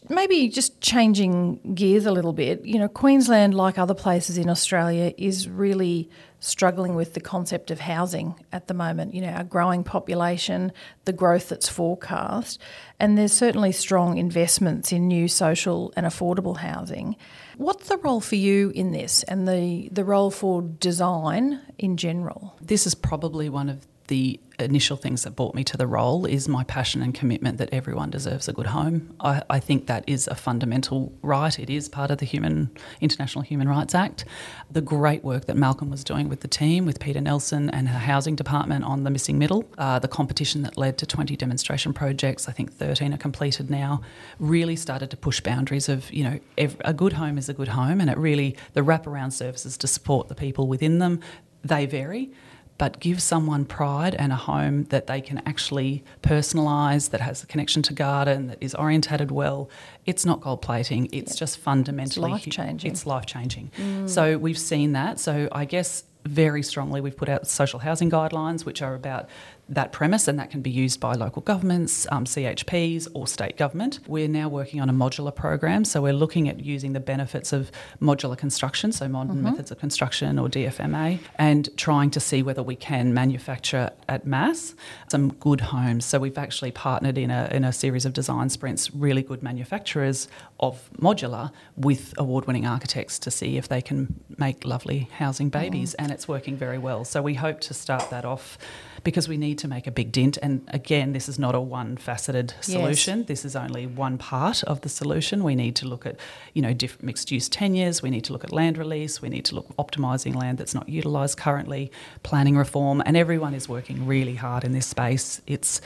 maybe 0.09 0.47
just 0.49 0.81
changing 0.81 1.73
gears 1.75 2.05
a 2.05 2.11
little 2.11 2.33
bit, 2.33 2.65
you 2.65 2.79
know, 2.79 2.87
Queensland, 2.87 3.53
like 3.53 3.77
other 3.77 3.93
places 3.93 4.37
in 4.37 4.49
Australia, 4.49 5.13
is 5.17 5.47
really 5.47 6.09
struggling 6.39 6.95
with 6.95 7.13
the 7.13 7.19
concept 7.19 7.71
of 7.71 7.79
housing 7.79 8.35
at 8.51 8.67
the 8.67 8.73
moment. 8.73 9.13
You 9.13 9.21
know, 9.21 9.29
our 9.29 9.43
growing 9.43 9.83
population, 9.83 10.71
the 11.05 11.13
growth 11.13 11.49
that's 11.49 11.67
forecast, 11.67 12.61
and 12.99 13.17
there's 13.17 13.33
certainly 13.33 13.71
strong 13.71 14.17
investments 14.17 14.91
in 14.91 15.07
new 15.07 15.27
social 15.27 15.91
and 15.95 16.05
affordable 16.05 16.57
housing. 16.57 17.15
What's 17.57 17.87
the 17.87 17.97
role 17.97 18.21
for 18.21 18.35
you 18.35 18.71
in 18.75 18.91
this 18.91 19.23
and 19.23 19.47
the, 19.47 19.89
the 19.91 20.03
role 20.03 20.29
for 20.29 20.61
design 20.61 21.61
in 21.77 21.97
general? 21.97 22.55
This 22.61 22.85
is 22.85 22.95
probably 22.95 23.49
one 23.49 23.69
of 23.69 23.87
the 24.07 24.39
initial 24.59 24.95
things 24.97 25.23
that 25.23 25.35
brought 25.35 25.53
me 25.53 25.63
to 25.63 25.77
the 25.77 25.87
role 25.87 26.25
is 26.25 26.47
my 26.47 26.63
passion 26.63 27.01
and 27.01 27.13
commitment 27.13 27.57
that 27.57 27.69
everyone 27.73 28.09
deserves 28.09 28.47
a 28.47 28.53
good 28.53 28.67
home. 28.67 29.13
I, 29.19 29.41
I, 29.49 29.59
think 29.59 29.87
that 29.87 30.03
is 30.07 30.27
a 30.27 30.35
fundamental 30.35 31.11
right. 31.21 31.57
It 31.59 31.69
is 31.69 31.89
part 31.89 32.11
of 32.11 32.19
the 32.19 32.25
Human 32.25 32.69
International 33.01 33.41
Human 33.41 33.67
Rights 33.67 33.93
Act. 33.93 34.25
The 34.71 34.81
great 34.81 35.23
work 35.23 35.45
that 35.45 35.57
Malcolm 35.57 35.89
was 35.89 36.03
doing 36.03 36.29
with 36.29 36.41
the 36.41 36.47
team, 36.47 36.85
with 36.85 36.99
Peter 36.99 37.21
Nelson 37.21 37.69
and 37.69 37.89
her 37.89 37.99
housing 37.99 38.35
department 38.35 38.85
on 38.85 39.03
the 39.03 39.09
missing 39.09 39.37
middle, 39.37 39.65
uh, 39.77 39.99
the 39.99 40.07
competition 40.07 40.61
that 40.61 40.77
led 40.77 40.97
to 40.99 41.05
20 41.05 41.35
demonstration 41.35 41.93
projects, 41.93 42.47
I 42.47 42.51
think 42.51 42.73
13 42.73 43.13
are 43.13 43.17
completed 43.17 43.69
now, 43.69 44.01
really 44.39 44.75
started 44.75 45.09
to 45.11 45.17
push 45.17 45.41
boundaries 45.41 45.89
of, 45.89 46.11
you 46.13 46.23
know, 46.23 46.39
every, 46.57 46.79
a 46.85 46.93
good 46.93 47.13
home 47.13 47.37
is 47.37 47.49
a 47.49 47.53
good 47.53 47.69
home 47.69 47.99
and 47.99 48.09
it 48.09 48.17
really, 48.17 48.55
the 48.73 48.81
wraparound 48.81 49.33
services 49.33 49.77
to 49.77 49.87
support 49.87 50.29
the 50.29 50.35
people 50.35 50.67
within 50.67 50.99
them, 50.99 51.19
they 51.63 51.85
vary 51.85 52.31
but 52.77 52.99
give 52.99 53.21
someone 53.21 53.65
pride 53.65 54.15
and 54.15 54.31
a 54.31 54.35
home 54.35 54.83
that 54.85 55.07
they 55.07 55.21
can 55.21 55.41
actually 55.45 56.03
personalise, 56.21 57.09
that 57.11 57.21
has 57.21 57.43
a 57.43 57.47
connection 57.47 57.81
to 57.83 57.93
garden, 57.93 58.47
that 58.47 58.57
is 58.61 58.75
orientated 58.75 59.31
well. 59.31 59.69
It's 60.05 60.25
not 60.25 60.41
gold 60.41 60.61
plating, 60.61 61.09
it's 61.11 61.35
just 61.35 61.57
fundamentally 61.57 62.31
life 62.31 62.49
changing. 62.49 62.91
It's 62.91 63.05
life 63.05 63.25
changing. 63.25 63.71
Mm. 63.77 64.09
So 64.09 64.37
we've 64.37 64.59
seen 64.59 64.93
that. 64.93 65.19
So 65.19 65.47
I 65.51 65.65
guess 65.65 66.03
very 66.25 66.63
strongly 66.63 67.01
we've 67.01 67.15
put 67.15 67.29
out 67.29 67.47
social 67.47 67.79
housing 67.79 68.09
guidelines, 68.09 68.65
which 68.65 68.81
are 68.81 68.95
about 68.95 69.29
that 69.69 69.91
premise, 69.91 70.27
and 70.27 70.37
that 70.39 70.49
can 70.51 70.61
be 70.61 70.69
used 70.69 70.99
by 70.99 71.13
local 71.13 71.41
governments, 71.41 72.05
um, 72.11 72.25
CHPs, 72.25 73.07
or 73.13 73.27
state 73.27 73.57
government. 73.57 73.99
We're 74.07 74.27
now 74.27 74.47
working 74.47 74.79
on 74.79 74.89
a 74.89 74.93
modular 74.93 75.35
program, 75.35 75.85
so 75.85 76.01
we're 76.01 76.13
looking 76.13 76.47
at 76.47 76.59
using 76.59 76.93
the 76.93 76.99
benefits 76.99 77.51
of 77.51 77.71
modular 78.01 78.37
construction, 78.37 78.91
so 78.91 79.07
modern 79.07 79.37
mm-hmm. 79.37 79.45
methods 79.45 79.71
of 79.71 79.79
construction 79.79 80.37
or 80.37 80.49
DFMA, 80.49 81.19
and 81.37 81.69
trying 81.77 82.11
to 82.11 82.19
see 82.19 82.43
whether 82.43 82.61
we 82.61 82.75
can 82.75 83.13
manufacture 83.13 83.91
at 84.07 84.25
mass 84.25 84.75
some 85.09 85.33
good 85.33 85.61
homes. 85.61 86.05
So 86.05 86.19
we've 86.19 86.37
actually 86.37 86.71
partnered 86.71 87.17
in 87.17 87.31
a, 87.31 87.49
in 87.51 87.63
a 87.63 87.73
series 87.73 88.05
of 88.05 88.13
design 88.13 88.49
sprints, 88.49 88.93
really 88.93 89.23
good 89.23 89.41
manufacturers 89.41 90.27
of 90.59 90.89
modular 90.99 91.51
with 91.75 92.13
award 92.17 92.45
winning 92.45 92.65
architects 92.65 93.17
to 93.19 93.31
see 93.31 93.57
if 93.57 93.67
they 93.67 93.81
can 93.81 94.23
make 94.37 94.65
lovely 94.65 95.09
housing 95.17 95.49
babies, 95.49 95.91
mm. 95.91 96.03
and 96.03 96.11
it's 96.11 96.27
working 96.27 96.55
very 96.55 96.77
well. 96.77 97.03
So 97.03 97.21
we 97.21 97.33
hope 97.33 97.61
to 97.61 97.73
start 97.73 98.09
that 98.11 98.25
off 98.25 98.57
because 99.03 99.27
we 99.27 99.37
need 99.37 99.54
to 99.57 99.67
make 99.67 99.87
a 99.87 99.91
big 99.91 100.11
dent. 100.11 100.37
And 100.41 100.61
again, 100.69 101.13
this 101.13 101.27
is 101.29 101.37
not 101.39 101.55
a 101.55 101.59
one 101.59 101.97
faceted 101.97 102.53
solution. 102.61 103.19
Yes. 103.19 103.27
This 103.27 103.45
is 103.45 103.55
only 103.55 103.87
one 103.87 104.17
part 104.17 104.63
of 104.63 104.81
the 104.81 104.89
solution. 104.89 105.43
We 105.43 105.55
need 105.55 105.75
to 105.77 105.87
look 105.87 106.05
at, 106.05 106.19
you 106.53 106.61
know, 106.61 106.73
different 106.73 107.03
mixed 107.03 107.31
use 107.31 107.49
tenures. 107.49 108.01
We 108.01 108.09
need 108.09 108.23
to 108.25 108.33
look 108.33 108.43
at 108.43 108.51
land 108.51 108.77
release. 108.77 109.21
We 109.21 109.29
need 109.29 109.45
to 109.45 109.55
look 109.55 109.67
optimising 109.77 110.35
land 110.35 110.57
that's 110.57 110.73
not 110.73 110.89
utilised 110.89 111.37
currently, 111.37 111.91
planning 112.23 112.57
reform, 112.57 113.01
and 113.05 113.15
everyone 113.17 113.53
is 113.53 113.69
working 113.69 114.05
really 114.05 114.35
hard 114.35 114.63
in 114.63 114.71
this 114.71 114.87
space. 114.87 115.41
It's 115.47 115.81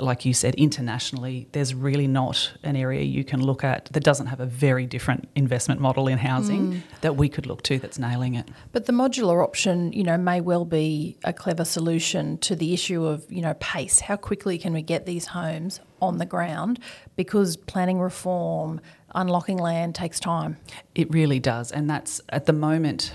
like 0.00 0.24
you 0.24 0.32
said, 0.32 0.54
internationally, 0.54 1.48
there's 1.52 1.74
really 1.74 2.06
not 2.06 2.52
an 2.62 2.76
area 2.76 3.02
you 3.02 3.24
can 3.24 3.42
look 3.42 3.64
at 3.64 3.86
that 3.86 4.02
doesn't 4.04 4.26
have 4.26 4.40
a 4.40 4.46
very 4.46 4.86
different 4.86 5.28
investment 5.34 5.80
model 5.80 6.08
in 6.08 6.18
housing 6.18 6.72
mm. 6.72 6.82
that 7.00 7.16
we 7.16 7.28
could 7.28 7.46
look 7.46 7.62
to 7.62 7.78
that's 7.78 7.98
nailing 7.98 8.34
it. 8.34 8.48
But 8.72 8.86
the 8.86 8.92
modular 8.92 9.42
option, 9.42 9.92
you 9.92 10.04
know, 10.04 10.16
may 10.16 10.40
well 10.40 10.64
be 10.64 11.16
a 11.24 11.32
clever 11.32 11.64
solution 11.64 12.38
to 12.38 12.56
the 12.56 12.72
issue 12.72 13.04
of, 13.04 13.30
you 13.30 13.42
know, 13.42 13.54
pace. 13.54 14.00
How 14.00 14.16
quickly 14.16 14.58
can 14.58 14.72
we 14.72 14.82
get 14.82 15.06
these 15.06 15.26
homes 15.26 15.80
on 16.00 16.18
the 16.18 16.26
ground? 16.26 16.78
Because 17.16 17.56
planning 17.56 18.00
reform, 18.00 18.80
unlocking 19.14 19.58
land 19.58 19.94
takes 19.94 20.20
time. 20.20 20.56
It 20.94 21.10
really 21.12 21.40
does. 21.40 21.72
And 21.72 21.90
that's 21.90 22.20
at 22.30 22.46
the 22.46 22.52
moment 22.52 23.12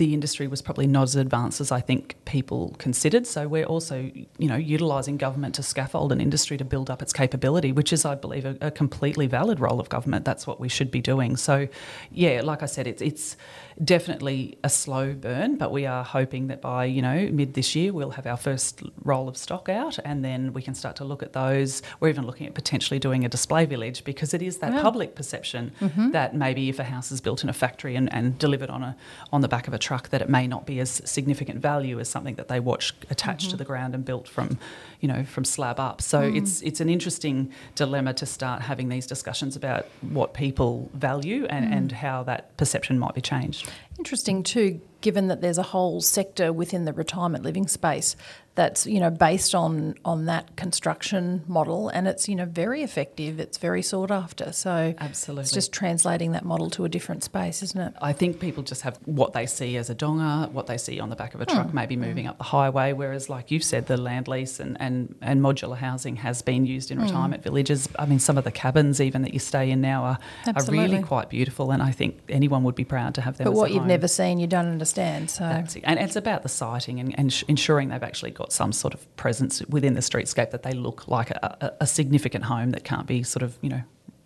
the 0.00 0.14
industry 0.14 0.46
was 0.46 0.62
probably 0.62 0.86
not 0.86 1.02
as 1.02 1.14
advanced 1.14 1.60
as 1.60 1.70
I 1.70 1.82
think 1.82 2.16
people 2.24 2.74
considered. 2.78 3.26
So 3.26 3.46
we're 3.46 3.66
also, 3.66 4.10
you 4.38 4.48
know, 4.48 4.56
utilising 4.56 5.18
government 5.18 5.54
to 5.56 5.62
scaffold 5.62 6.10
an 6.10 6.22
industry 6.22 6.56
to 6.56 6.64
build 6.64 6.88
up 6.88 7.02
its 7.02 7.12
capability, 7.12 7.70
which 7.70 7.92
is, 7.92 8.06
I 8.06 8.14
believe, 8.14 8.46
a, 8.46 8.56
a, 8.62 8.70
completely 8.70 9.26
valid 9.26 9.60
role 9.60 9.78
of 9.78 9.90
government. 9.90 10.24
That's 10.24 10.46
what 10.46 10.58
we 10.58 10.70
should 10.70 10.90
be 10.90 11.02
doing. 11.02 11.36
So, 11.36 11.68
yeah, 12.10 12.40
like 12.42 12.62
I 12.62 12.66
said, 12.66 12.86
it's 12.86 13.02
it's 13.02 13.36
definitely 13.84 14.58
a 14.64 14.70
slow 14.70 15.12
burn, 15.12 15.56
but 15.56 15.70
we 15.70 15.84
are 15.84 16.02
hoping 16.02 16.46
that 16.46 16.62
by 16.62 16.86
you 16.86 17.02
know 17.02 17.28
mid 17.30 17.52
this 17.52 17.76
year 17.76 17.92
we'll 17.92 18.10
have 18.12 18.26
our 18.26 18.38
first 18.38 18.82
roll 19.04 19.28
of 19.28 19.36
stock 19.36 19.68
out, 19.68 19.98
and 20.02 20.24
then 20.24 20.54
we 20.54 20.62
can 20.62 20.74
start 20.74 20.96
to 20.96 21.04
look 21.04 21.22
at 21.22 21.34
those. 21.34 21.82
We're 22.00 22.08
even 22.08 22.24
looking 22.24 22.46
at 22.46 22.54
potentially 22.54 22.98
doing 22.98 23.26
a 23.26 23.28
display 23.28 23.66
village 23.66 24.02
because 24.04 24.32
it 24.32 24.40
is 24.40 24.58
that 24.58 24.72
public 24.80 25.14
perception 25.14 25.72
mm-hmm. 25.78 26.12
that 26.12 26.34
maybe 26.34 26.70
if 26.70 26.78
a 26.78 26.84
house 26.84 27.12
is 27.12 27.20
built 27.20 27.42
in 27.42 27.50
a 27.50 27.52
factory 27.52 27.96
and, 27.96 28.10
and 28.14 28.38
delivered 28.38 28.70
on 28.70 28.82
a 28.82 28.96
on 29.30 29.42
the 29.42 29.48
back 29.48 29.68
of 29.68 29.74
a 29.74 29.78
truck, 29.90 30.10
that 30.10 30.22
it 30.22 30.28
may 30.28 30.46
not 30.46 30.66
be 30.66 30.78
as 30.78 31.02
significant 31.04 31.58
value 31.60 31.98
as 31.98 32.08
something 32.08 32.36
that 32.36 32.46
they 32.46 32.60
watch 32.60 32.94
attached 33.10 33.46
mm-hmm. 33.46 33.50
to 33.50 33.56
the 33.56 33.64
ground 33.64 33.92
and 33.92 34.04
built 34.04 34.28
from 34.28 34.56
you 35.00 35.08
know 35.08 35.24
from 35.24 35.44
slab 35.44 35.80
up. 35.80 36.00
So 36.00 36.18
mm. 36.20 36.36
it's 36.36 36.62
it's 36.62 36.80
an 36.80 36.88
interesting 36.88 37.50
dilemma 37.74 38.14
to 38.14 38.26
start 38.26 38.62
having 38.62 38.88
these 38.88 39.04
discussions 39.08 39.56
about 39.56 39.86
what 40.00 40.32
people 40.32 40.88
value 40.94 41.44
and, 41.46 41.64
mm. 41.66 41.76
and 41.76 41.90
how 41.90 42.22
that 42.22 42.56
perception 42.56 43.00
might 43.00 43.14
be 43.14 43.20
changed. 43.20 43.68
Interesting 43.98 44.44
too, 44.44 44.80
given 45.00 45.28
that 45.28 45.40
there's 45.40 45.58
a 45.58 45.62
whole 45.62 46.00
sector 46.00 46.52
within 46.52 46.84
the 46.84 46.92
retirement 46.92 47.44
living 47.44 47.68
space 47.68 48.16
that's 48.56 48.84
you 48.84 48.98
know 48.98 49.10
based 49.10 49.54
on 49.54 49.94
on 50.04 50.26
that 50.26 50.56
construction 50.56 51.42
model 51.46 51.88
and 51.88 52.08
it's 52.08 52.28
you 52.28 52.34
know 52.34 52.44
very 52.44 52.82
effective 52.82 53.38
it's 53.38 53.58
very 53.58 53.80
sought 53.80 54.10
after 54.10 54.52
so 54.52 54.92
absolutely 54.98 55.42
it's 55.42 55.52
just 55.52 55.72
translating 55.72 56.32
that 56.32 56.44
model 56.44 56.68
to 56.68 56.84
a 56.84 56.88
different 56.88 57.22
space 57.22 57.62
isn't 57.62 57.80
it 57.80 57.94
i 58.02 58.12
think 58.12 58.40
people 58.40 58.62
just 58.62 58.82
have 58.82 58.98
what 59.04 59.32
they 59.32 59.46
see 59.46 59.76
as 59.76 59.88
a 59.88 59.94
donga 59.94 60.50
what 60.50 60.66
they 60.66 60.76
see 60.76 60.98
on 60.98 61.10
the 61.10 61.16
back 61.16 61.32
of 61.34 61.40
a 61.40 61.46
truck 61.46 61.68
mm. 61.68 61.72
maybe 61.72 61.96
moving 61.96 62.26
mm. 62.26 62.30
up 62.30 62.38
the 62.38 62.44
highway 62.44 62.92
whereas 62.92 63.30
like 63.30 63.50
you've 63.52 63.64
said 63.64 63.86
the 63.86 63.96
land 63.96 64.26
lease 64.26 64.58
and, 64.58 64.76
and, 64.80 65.14
and 65.22 65.40
modular 65.40 65.76
housing 65.76 66.16
has 66.16 66.42
been 66.42 66.66
used 66.66 66.90
in 66.90 66.98
mm. 66.98 67.04
retirement 67.04 67.42
villages 67.42 67.88
i 68.00 68.04
mean 68.04 68.18
some 68.18 68.36
of 68.36 68.42
the 68.42 68.52
cabins 68.52 69.00
even 69.00 69.22
that 69.22 69.32
you 69.32 69.38
stay 69.38 69.70
in 69.70 69.80
now 69.80 70.02
are, 70.02 70.18
are 70.48 70.64
really 70.66 71.00
quite 71.02 71.30
beautiful 71.30 71.70
and 71.70 71.82
i 71.82 71.92
think 71.92 72.18
anyone 72.28 72.64
would 72.64 72.74
be 72.74 72.84
proud 72.84 73.14
to 73.14 73.20
have 73.20 73.38
them 73.38 73.44
but 73.44 73.52
what 73.52 73.70
you've 73.70 73.78
home. 73.80 73.88
never 73.88 74.08
seen 74.08 74.38
you 74.40 74.48
don't 74.48 74.66
understand 74.66 74.89
so 75.30 75.44
it. 75.44 75.76
and 75.84 75.98
it's 75.98 76.16
about 76.16 76.42
the 76.42 76.48
siting 76.48 77.00
and, 77.00 77.18
and 77.18 77.44
ensuring 77.48 77.88
they've 77.88 78.02
actually 78.02 78.30
got 78.30 78.52
some 78.52 78.72
sort 78.72 78.94
of 78.94 79.16
presence 79.16 79.62
within 79.68 79.94
the 79.94 80.00
streetscape 80.00 80.50
that 80.50 80.62
they 80.62 80.72
look 80.72 81.08
like 81.08 81.30
a, 81.30 81.56
a, 81.60 81.84
a 81.84 81.86
significant 81.86 82.44
home 82.44 82.70
that 82.70 82.84
can't 82.84 83.06
be 83.06 83.22
sort 83.22 83.42
of, 83.42 83.56
you 83.60 83.68
know, 83.70 83.82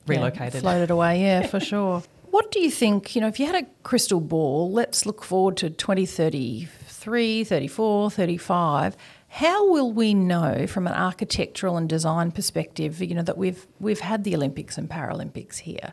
relocated. 0.06 0.54
Yeah, 0.54 0.60
floated 0.60 0.90
away, 0.90 1.22
yeah, 1.22 1.46
for 1.46 1.60
sure. 1.60 2.02
What 2.30 2.50
do 2.50 2.60
you 2.60 2.70
think, 2.70 3.14
you 3.14 3.20
know, 3.20 3.28
if 3.28 3.38
you 3.38 3.46
had 3.46 3.54
a 3.54 3.66
crystal 3.84 4.20
ball, 4.20 4.72
let's 4.72 5.06
look 5.06 5.22
forward 5.22 5.56
to 5.58 5.70
2033, 5.70 7.44
34, 7.44 8.10
35, 8.10 8.96
how 9.28 9.68
will 9.68 9.92
we 9.92 10.14
know 10.14 10.66
from 10.68 10.86
an 10.86 10.92
architectural 10.92 11.76
and 11.76 11.88
design 11.88 12.30
perspective, 12.30 13.02
you 13.02 13.14
know, 13.14 13.22
that 13.22 13.36
we've 13.36 13.66
we've 13.80 13.98
had 13.98 14.22
the 14.22 14.34
Olympics 14.36 14.78
and 14.78 14.88
Paralympics 14.88 15.58
here? 15.58 15.92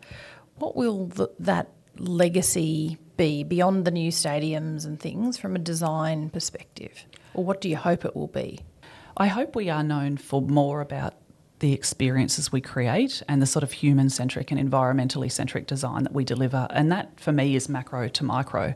What 0.57 0.75
will 0.75 1.07
the, 1.07 1.29
that 1.39 1.69
legacy 1.97 2.99
be 3.21 3.43
beyond 3.43 3.85
the 3.85 3.91
new 3.91 4.11
stadiums 4.11 4.83
and 4.83 4.99
things 4.99 5.37
from 5.37 5.55
a 5.55 5.59
design 5.59 6.31
perspective? 6.31 7.05
Or 7.35 7.43
what 7.43 7.61
do 7.61 7.69
you 7.69 7.77
hope 7.77 8.03
it 8.03 8.15
will 8.15 8.25
be? 8.25 8.61
I 9.15 9.27
hope 9.27 9.55
we 9.55 9.69
are 9.69 9.83
known 9.83 10.17
for 10.17 10.41
more 10.41 10.81
about 10.81 11.13
the 11.59 11.71
experiences 11.71 12.51
we 12.51 12.61
create 12.61 13.21
and 13.27 13.39
the 13.39 13.45
sort 13.45 13.61
of 13.61 13.73
human 13.73 14.09
centric 14.09 14.49
and 14.49 14.59
environmentally 14.59 15.31
centric 15.31 15.67
design 15.67 16.01
that 16.01 16.13
we 16.13 16.23
deliver. 16.23 16.65
And 16.71 16.91
that 16.91 17.19
for 17.19 17.31
me 17.31 17.55
is 17.55 17.69
macro 17.69 18.07
to 18.07 18.23
micro. 18.23 18.73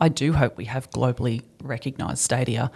I 0.00 0.08
do 0.08 0.32
hope 0.32 0.56
we 0.56 0.64
have 0.64 0.90
globally 0.90 1.42
recognised 1.62 2.20
stadia 2.22 2.70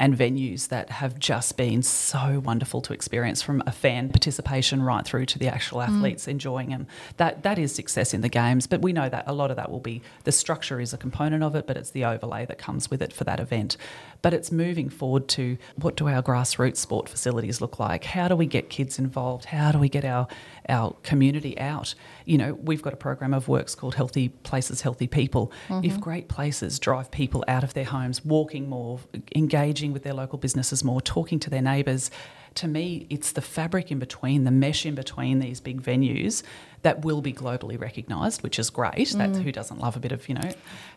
and 0.00 0.16
venues 0.16 0.68
that 0.68 0.88
have 0.88 1.18
just 1.18 1.58
been 1.58 1.82
so 1.82 2.40
wonderful 2.42 2.80
to 2.80 2.94
experience 2.94 3.42
from 3.42 3.62
a 3.66 3.70
fan 3.70 4.08
participation 4.08 4.82
right 4.82 5.04
through 5.04 5.26
to 5.26 5.38
the 5.38 5.46
actual 5.46 5.78
mm. 5.78 5.88
athletes 5.88 6.24
mm. 6.24 6.28
enjoying 6.28 6.70
them. 6.70 6.86
That 7.18 7.42
that 7.42 7.58
is 7.58 7.74
success 7.74 8.14
in 8.14 8.22
the 8.22 8.30
games, 8.30 8.66
but 8.66 8.80
we 8.80 8.94
know 8.94 9.10
that 9.10 9.24
a 9.26 9.34
lot 9.34 9.50
of 9.50 9.56
that 9.58 9.70
will 9.70 9.78
be 9.78 10.00
the 10.24 10.32
structure 10.32 10.80
is 10.80 10.94
a 10.94 10.96
component 10.96 11.44
of 11.44 11.54
it, 11.54 11.66
but 11.66 11.76
it's 11.76 11.90
the 11.90 12.06
overlay 12.06 12.46
that 12.46 12.56
comes 12.56 12.90
with 12.90 13.02
it 13.02 13.12
for 13.12 13.24
that 13.24 13.40
event. 13.40 13.76
But 14.22 14.32
it's 14.32 14.50
moving 14.50 14.88
forward 14.88 15.28
to 15.28 15.58
what 15.76 15.96
do 15.96 16.08
our 16.08 16.22
grassroots 16.22 16.78
sport 16.78 17.06
facilities 17.06 17.60
look 17.60 17.78
like? 17.78 18.04
How 18.04 18.26
do 18.26 18.36
we 18.36 18.46
get 18.46 18.70
kids 18.70 18.98
involved? 18.98 19.44
How 19.44 19.70
do 19.70 19.78
we 19.78 19.90
get 19.90 20.06
our 20.06 20.28
our 20.70 20.94
community 21.02 21.58
out? 21.58 21.94
You 22.24 22.38
know, 22.38 22.54
we've 22.54 22.82
got 22.82 22.92
a 22.92 22.96
program 22.96 23.34
of 23.34 23.48
works 23.48 23.74
called 23.74 23.94
Healthy 23.94 24.28
Places, 24.28 24.80
Healthy 24.80 25.08
People. 25.08 25.52
Mm-hmm. 25.68 25.84
If 25.84 26.00
great 26.00 26.28
places 26.28 26.78
drive 26.78 27.10
people 27.10 27.44
out 27.48 27.64
of 27.64 27.74
their 27.74 27.84
homes, 27.84 28.24
walking 28.24 28.68
more, 28.68 29.00
engaging 29.34 29.92
with 29.92 30.02
their 30.02 30.14
local 30.14 30.38
businesses 30.38 30.82
more, 30.82 31.00
talking 31.00 31.38
to 31.40 31.50
their 31.50 31.62
neighbours, 31.62 32.10
to 32.54 32.68
me, 32.68 33.06
it's 33.10 33.32
the 33.32 33.40
fabric 33.40 33.90
in 33.90 33.98
between, 33.98 34.44
the 34.44 34.50
mesh 34.50 34.84
in 34.84 34.94
between 34.94 35.38
these 35.38 35.60
big 35.60 35.80
venues 35.82 36.42
that 36.82 37.04
will 37.04 37.20
be 37.20 37.32
globally 37.32 37.78
recognised, 37.78 38.42
which 38.42 38.58
is 38.58 38.70
great. 38.70 38.94
Mm. 38.94 39.18
That 39.18 39.42
who 39.42 39.52
doesn't 39.52 39.78
love 39.78 39.96
a 39.96 40.00
bit 40.00 40.12
of 40.12 40.28
you 40.28 40.34
know 40.34 40.50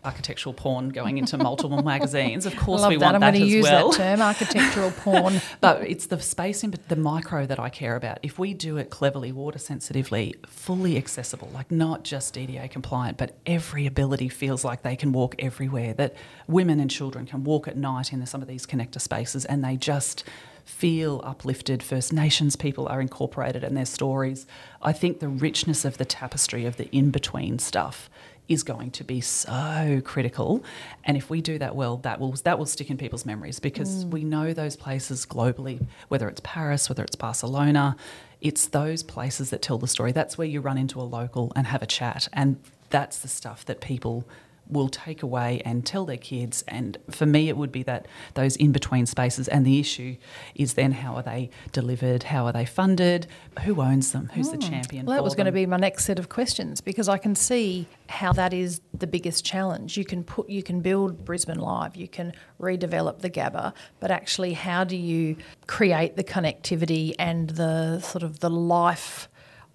architectural 0.04 0.54
porn 0.54 0.90
going 0.90 1.18
into 1.18 1.38
multiple 1.38 1.82
magazines? 1.84 2.46
Of 2.46 2.56
course, 2.56 2.86
we 2.88 2.96
that. 2.96 3.04
want 3.04 3.16
I'm 3.16 3.22
that 3.22 3.36
as 3.36 3.50
use 3.50 3.64
well. 3.64 3.92
That 3.92 3.98
term, 3.98 4.22
architectural 4.22 4.92
porn. 4.92 5.42
but 5.62 5.82
it's 5.82 6.08
the 6.08 6.20
space 6.22 6.64
in 6.64 6.74
the 6.88 6.96
micro 6.96 7.46
that 7.46 7.60
I 7.60 7.70
care 7.70 7.96
about. 7.96 8.20
If 8.24 8.40
we 8.40 8.54
do 8.54 8.78
it 8.78 8.90
cleverly, 8.90 9.32
water 9.32 9.60
sensitively, 9.60 10.36
fully 10.48 10.98
accessible, 10.98 11.50
like 11.54 11.70
not 11.70 12.04
just 12.04 12.36
DDA 12.36 12.72
compliant, 12.72 13.18
but 13.18 13.38
every 13.46 13.86
ability 13.86 14.30
feels 14.30 14.64
like 14.64 14.84
they 14.84 14.96
can 14.96 15.12
walk 15.12 15.36
everywhere. 15.40 15.94
That 15.94 16.16
women 16.48 16.80
and 16.80 16.90
children 16.90 17.26
can 17.26 17.44
walk 17.44 17.68
at 17.68 17.78
night 17.78 18.14
in 18.14 18.26
some 18.26 18.42
of 18.42 18.48
these 18.48 18.66
connector 18.66 19.02
spaces, 19.02 19.44
and 19.46 19.64
they 19.64 19.76
just 19.76 20.24
feel 20.66 21.22
uplifted. 21.24 21.84
First 21.84 22.14
Nations 22.14 22.56
people 22.56 22.88
are 22.88 23.02
incorporated 23.02 23.64
in 23.64 23.74
their 23.74 23.86
stories. 23.86 24.46
I 24.82 24.94
think 24.94 25.20
the 25.20 25.28
richness 25.28 25.86
of 25.86 25.98
the 25.98 26.06
tapestry 26.06 26.66
of 26.66 26.78
the 26.78 26.94
in 26.96 27.12
between 27.12 27.60
stuff 27.60 28.10
is 28.48 28.64
going 28.64 28.92
to 28.92 29.04
be 29.04 29.22
so 29.22 30.02
critical 30.04 30.64
and 31.06 31.16
if 31.16 31.30
we 31.30 31.42
do 31.42 31.58
that 31.58 31.76
well 31.76 31.98
that 31.98 32.20
will 32.20 32.34
that 32.44 32.60
will 32.60 32.66
stick 32.66 32.90
in 32.90 32.98
people's 32.98 33.26
memories 33.26 33.58
because 33.58 34.04
mm. 34.04 34.10
we 34.10 34.24
know 34.24 34.52
those 34.54 34.76
places 34.76 35.26
globally 35.26 35.86
whether 36.10 36.28
it's 36.28 36.42
Paris 36.44 36.90
whether 36.90 37.04
it's 37.04 37.16
Barcelona 37.16 37.96
it's 38.42 38.68
those 38.68 39.02
places 39.02 39.50
that 39.52 39.62
tell 39.62 39.78
the 39.78 39.88
story 39.88 40.12
that's 40.12 40.38
where 40.38 40.48
you 40.48 40.60
run 40.60 40.78
into 40.78 41.00
a 41.00 41.04
local 41.04 41.54
and 41.56 41.68
have 41.68 41.82
a 41.82 41.86
chat 41.86 42.28
and 42.34 42.58
that's 42.90 43.20
the 43.20 43.30
stuff 43.30 43.64
that 43.64 43.80
people 43.80 44.26
will 44.68 44.90
take 44.90 45.24
away 45.24 45.62
and 45.66 45.86
tell 45.86 46.06
their 46.06 46.18
kids. 46.18 46.64
And 46.68 46.98
for 47.10 47.26
me, 47.26 47.50
it 47.50 47.58
would 47.58 47.72
be 47.72 47.84
that 47.84 48.08
those 48.34 48.56
in 48.56 48.72
between 48.72 49.06
spaces. 49.06 49.48
And 49.48 49.66
the 49.66 49.80
issue 49.80 50.18
is 50.56 50.74
then 50.74 50.92
how 50.94 51.16
are 51.16 51.22
they 51.22 51.50
delivered? 51.72 52.24
How 52.24 52.46
are 52.46 52.54
they 52.54 52.66
funded? 52.66 53.28
Who 53.64 53.82
owns 53.82 54.12
them? 54.12 54.30
Who's 54.34 54.50
the 54.50 54.56
hmm. 54.56 54.62
champion? 54.62 55.06
Well, 55.06 55.18
that 55.18 55.24
was 55.24 55.34
them? 55.34 55.46
going 55.46 55.46
to 55.48 55.52
be 55.52 55.66
my 55.66 55.78
next 55.78 56.06
set 56.06 56.20
of 56.20 56.30
questions 56.30 56.82
because 56.82 57.10
I 57.10 57.18
can 57.18 57.36
see 57.36 57.88
how 58.10 58.34
that 58.34 58.54
is 58.54 58.82
the 58.94 59.08
biggest 59.08 59.46
challenge. 59.46 59.98
You 59.98 60.06
can 60.06 60.24
put, 60.24 60.50
you 60.50 60.64
can 60.64 60.82
build 60.82 61.26
Brisbane 61.26 61.60
Live, 61.60 61.96
you 61.96 62.08
can 62.08 62.34
redevelop 62.60 63.20
the 63.20 63.30
Gabba, 63.30 63.74
but 64.00 64.12
actually, 64.12 64.54
how 64.54 64.84
do 64.84 64.96
you 64.96 65.36
create 65.68 66.16
the 66.16 66.24
connectivity 66.24 67.16
and 67.20 67.52
the 67.52 68.00
sort 68.00 68.24
of 68.24 68.40
the 68.40 68.50
life? 68.50 69.30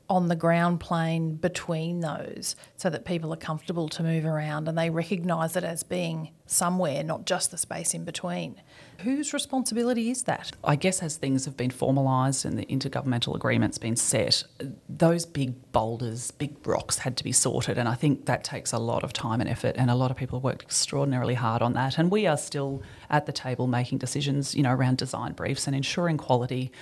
On 0.08 0.28
the 0.28 0.36
ground 0.36 0.80
plane 0.80 1.34
between 1.34 2.00
those 2.00 2.56
so 2.76 2.88
that 2.88 3.04
people 3.04 3.32
are 3.32 3.36
comfortable 3.36 3.88
to 3.90 4.02
move 4.02 4.24
around 4.24 4.66
and 4.66 4.78
they 4.78 4.88
recognise 4.88 5.54
it 5.54 5.64
as 5.64 5.82
being 5.82 6.30
somewhere, 6.46 7.04
not 7.04 7.26
just 7.26 7.50
the 7.50 7.58
space 7.58 7.92
in 7.92 8.04
between. 8.04 8.60
Whose 9.00 9.34
responsibility 9.34 10.10
is 10.10 10.22
that? 10.22 10.52
I 10.64 10.76
guess 10.76 11.02
as 11.02 11.16
things 11.16 11.44
have 11.44 11.56
been 11.56 11.70
formalised 11.70 12.46
and 12.46 12.58
the 12.58 12.64
intergovernmental 12.66 13.34
agreement's 13.34 13.76
been 13.76 13.96
set, 13.96 14.44
those 14.88 15.26
big 15.26 15.72
boulders, 15.72 16.30
big 16.30 16.66
rocks 16.66 16.98
had 16.98 17.16
to 17.18 17.24
be 17.24 17.32
sorted. 17.32 17.76
And 17.76 17.86
I 17.86 17.94
think 17.94 18.24
that 18.24 18.44
takes 18.44 18.72
a 18.72 18.78
lot 18.78 19.04
of 19.04 19.12
time 19.12 19.42
and 19.42 19.48
effort. 19.48 19.76
And 19.76 19.90
a 19.90 19.94
lot 19.94 20.10
of 20.10 20.16
people 20.16 20.40
worked 20.40 20.62
extraordinarily 20.62 21.34
hard 21.34 21.60
on 21.60 21.74
that. 21.74 21.98
And 21.98 22.10
we 22.10 22.26
are 22.26 22.38
still 22.38 22.82
at 23.10 23.26
the 23.26 23.32
table 23.32 23.66
making 23.66 23.98
decisions, 23.98 24.54
you 24.54 24.62
know, 24.62 24.72
around 24.72 24.96
design 24.96 25.32
briefs 25.32 25.66
and 25.66 25.76
ensuring 25.76 26.16
quality 26.16 26.72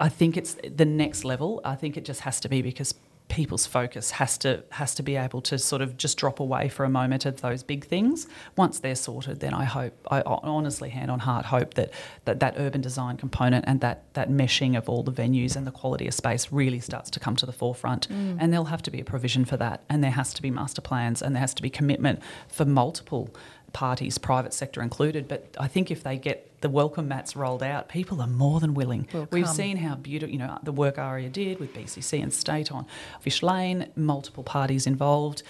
I 0.00 0.08
think 0.08 0.36
it's 0.36 0.56
the 0.66 0.86
next 0.86 1.24
level. 1.24 1.60
I 1.64 1.76
think 1.76 1.96
it 1.96 2.04
just 2.04 2.22
has 2.22 2.40
to 2.40 2.48
be 2.48 2.62
because 2.62 2.94
people's 3.30 3.64
focus 3.64 4.10
has 4.10 4.36
to 4.36 4.62
has 4.70 4.92
to 4.96 5.02
be 5.02 5.14
able 5.14 5.40
to 5.40 5.56
sort 5.56 5.80
of 5.80 5.96
just 5.96 6.18
drop 6.18 6.40
away 6.40 6.68
for 6.68 6.84
a 6.84 6.90
moment 6.90 7.24
of 7.24 7.40
those 7.40 7.62
big 7.62 7.86
things. 7.86 8.26
Once 8.56 8.80
they're 8.80 8.96
sorted, 8.96 9.38
then 9.40 9.54
I 9.54 9.64
hope, 9.64 9.94
I 10.10 10.20
honestly, 10.26 10.90
hand 10.90 11.10
on 11.10 11.20
heart, 11.20 11.46
hope 11.46 11.74
that 11.74 11.92
that, 12.24 12.40
that 12.40 12.54
urban 12.58 12.80
design 12.80 13.16
component 13.16 13.64
and 13.66 13.80
that 13.80 14.12
that 14.14 14.28
meshing 14.30 14.76
of 14.76 14.88
all 14.88 15.02
the 15.02 15.12
venues 15.12 15.56
and 15.56 15.66
the 15.66 15.70
quality 15.70 16.08
of 16.08 16.14
space 16.14 16.50
really 16.50 16.80
starts 16.80 17.08
to 17.10 17.20
come 17.20 17.36
to 17.36 17.46
the 17.46 17.52
forefront. 17.52 18.08
Mm. 18.08 18.38
And 18.40 18.52
there'll 18.52 18.66
have 18.66 18.82
to 18.82 18.90
be 18.90 19.00
a 19.00 19.04
provision 19.04 19.44
for 19.44 19.56
that, 19.58 19.84
and 19.88 20.02
there 20.02 20.10
has 20.10 20.34
to 20.34 20.42
be 20.42 20.50
master 20.50 20.82
plans, 20.82 21.22
and 21.22 21.34
there 21.34 21.40
has 21.40 21.54
to 21.54 21.62
be 21.62 21.70
commitment 21.70 22.20
for 22.48 22.64
multiple 22.64 23.30
parties, 23.72 24.18
private 24.18 24.52
sector 24.54 24.82
included. 24.82 25.28
But 25.28 25.54
I 25.58 25.68
think 25.68 25.90
if 25.90 26.02
they 26.02 26.16
get 26.16 26.60
the 26.60 26.68
welcome 26.68 27.08
mats 27.08 27.34
rolled 27.36 27.62
out, 27.62 27.88
people 27.88 28.20
are 28.20 28.26
more 28.26 28.60
than 28.60 28.74
willing. 28.74 29.08
Will 29.12 29.28
We've 29.30 29.44
come. 29.46 29.54
seen 29.54 29.76
how 29.78 29.94
beautiful, 29.96 30.32
you 30.32 30.38
know, 30.38 30.58
the 30.62 30.72
work 30.72 30.98
ARIA 30.98 31.28
did 31.28 31.58
with 31.60 31.72
BCC 31.74 32.22
and 32.22 32.32
State 32.32 32.70
on 32.70 32.86
Fish 33.20 33.42
Lane, 33.42 33.88
multiple 33.96 34.42
parties 34.44 34.86
involved. 34.86 35.42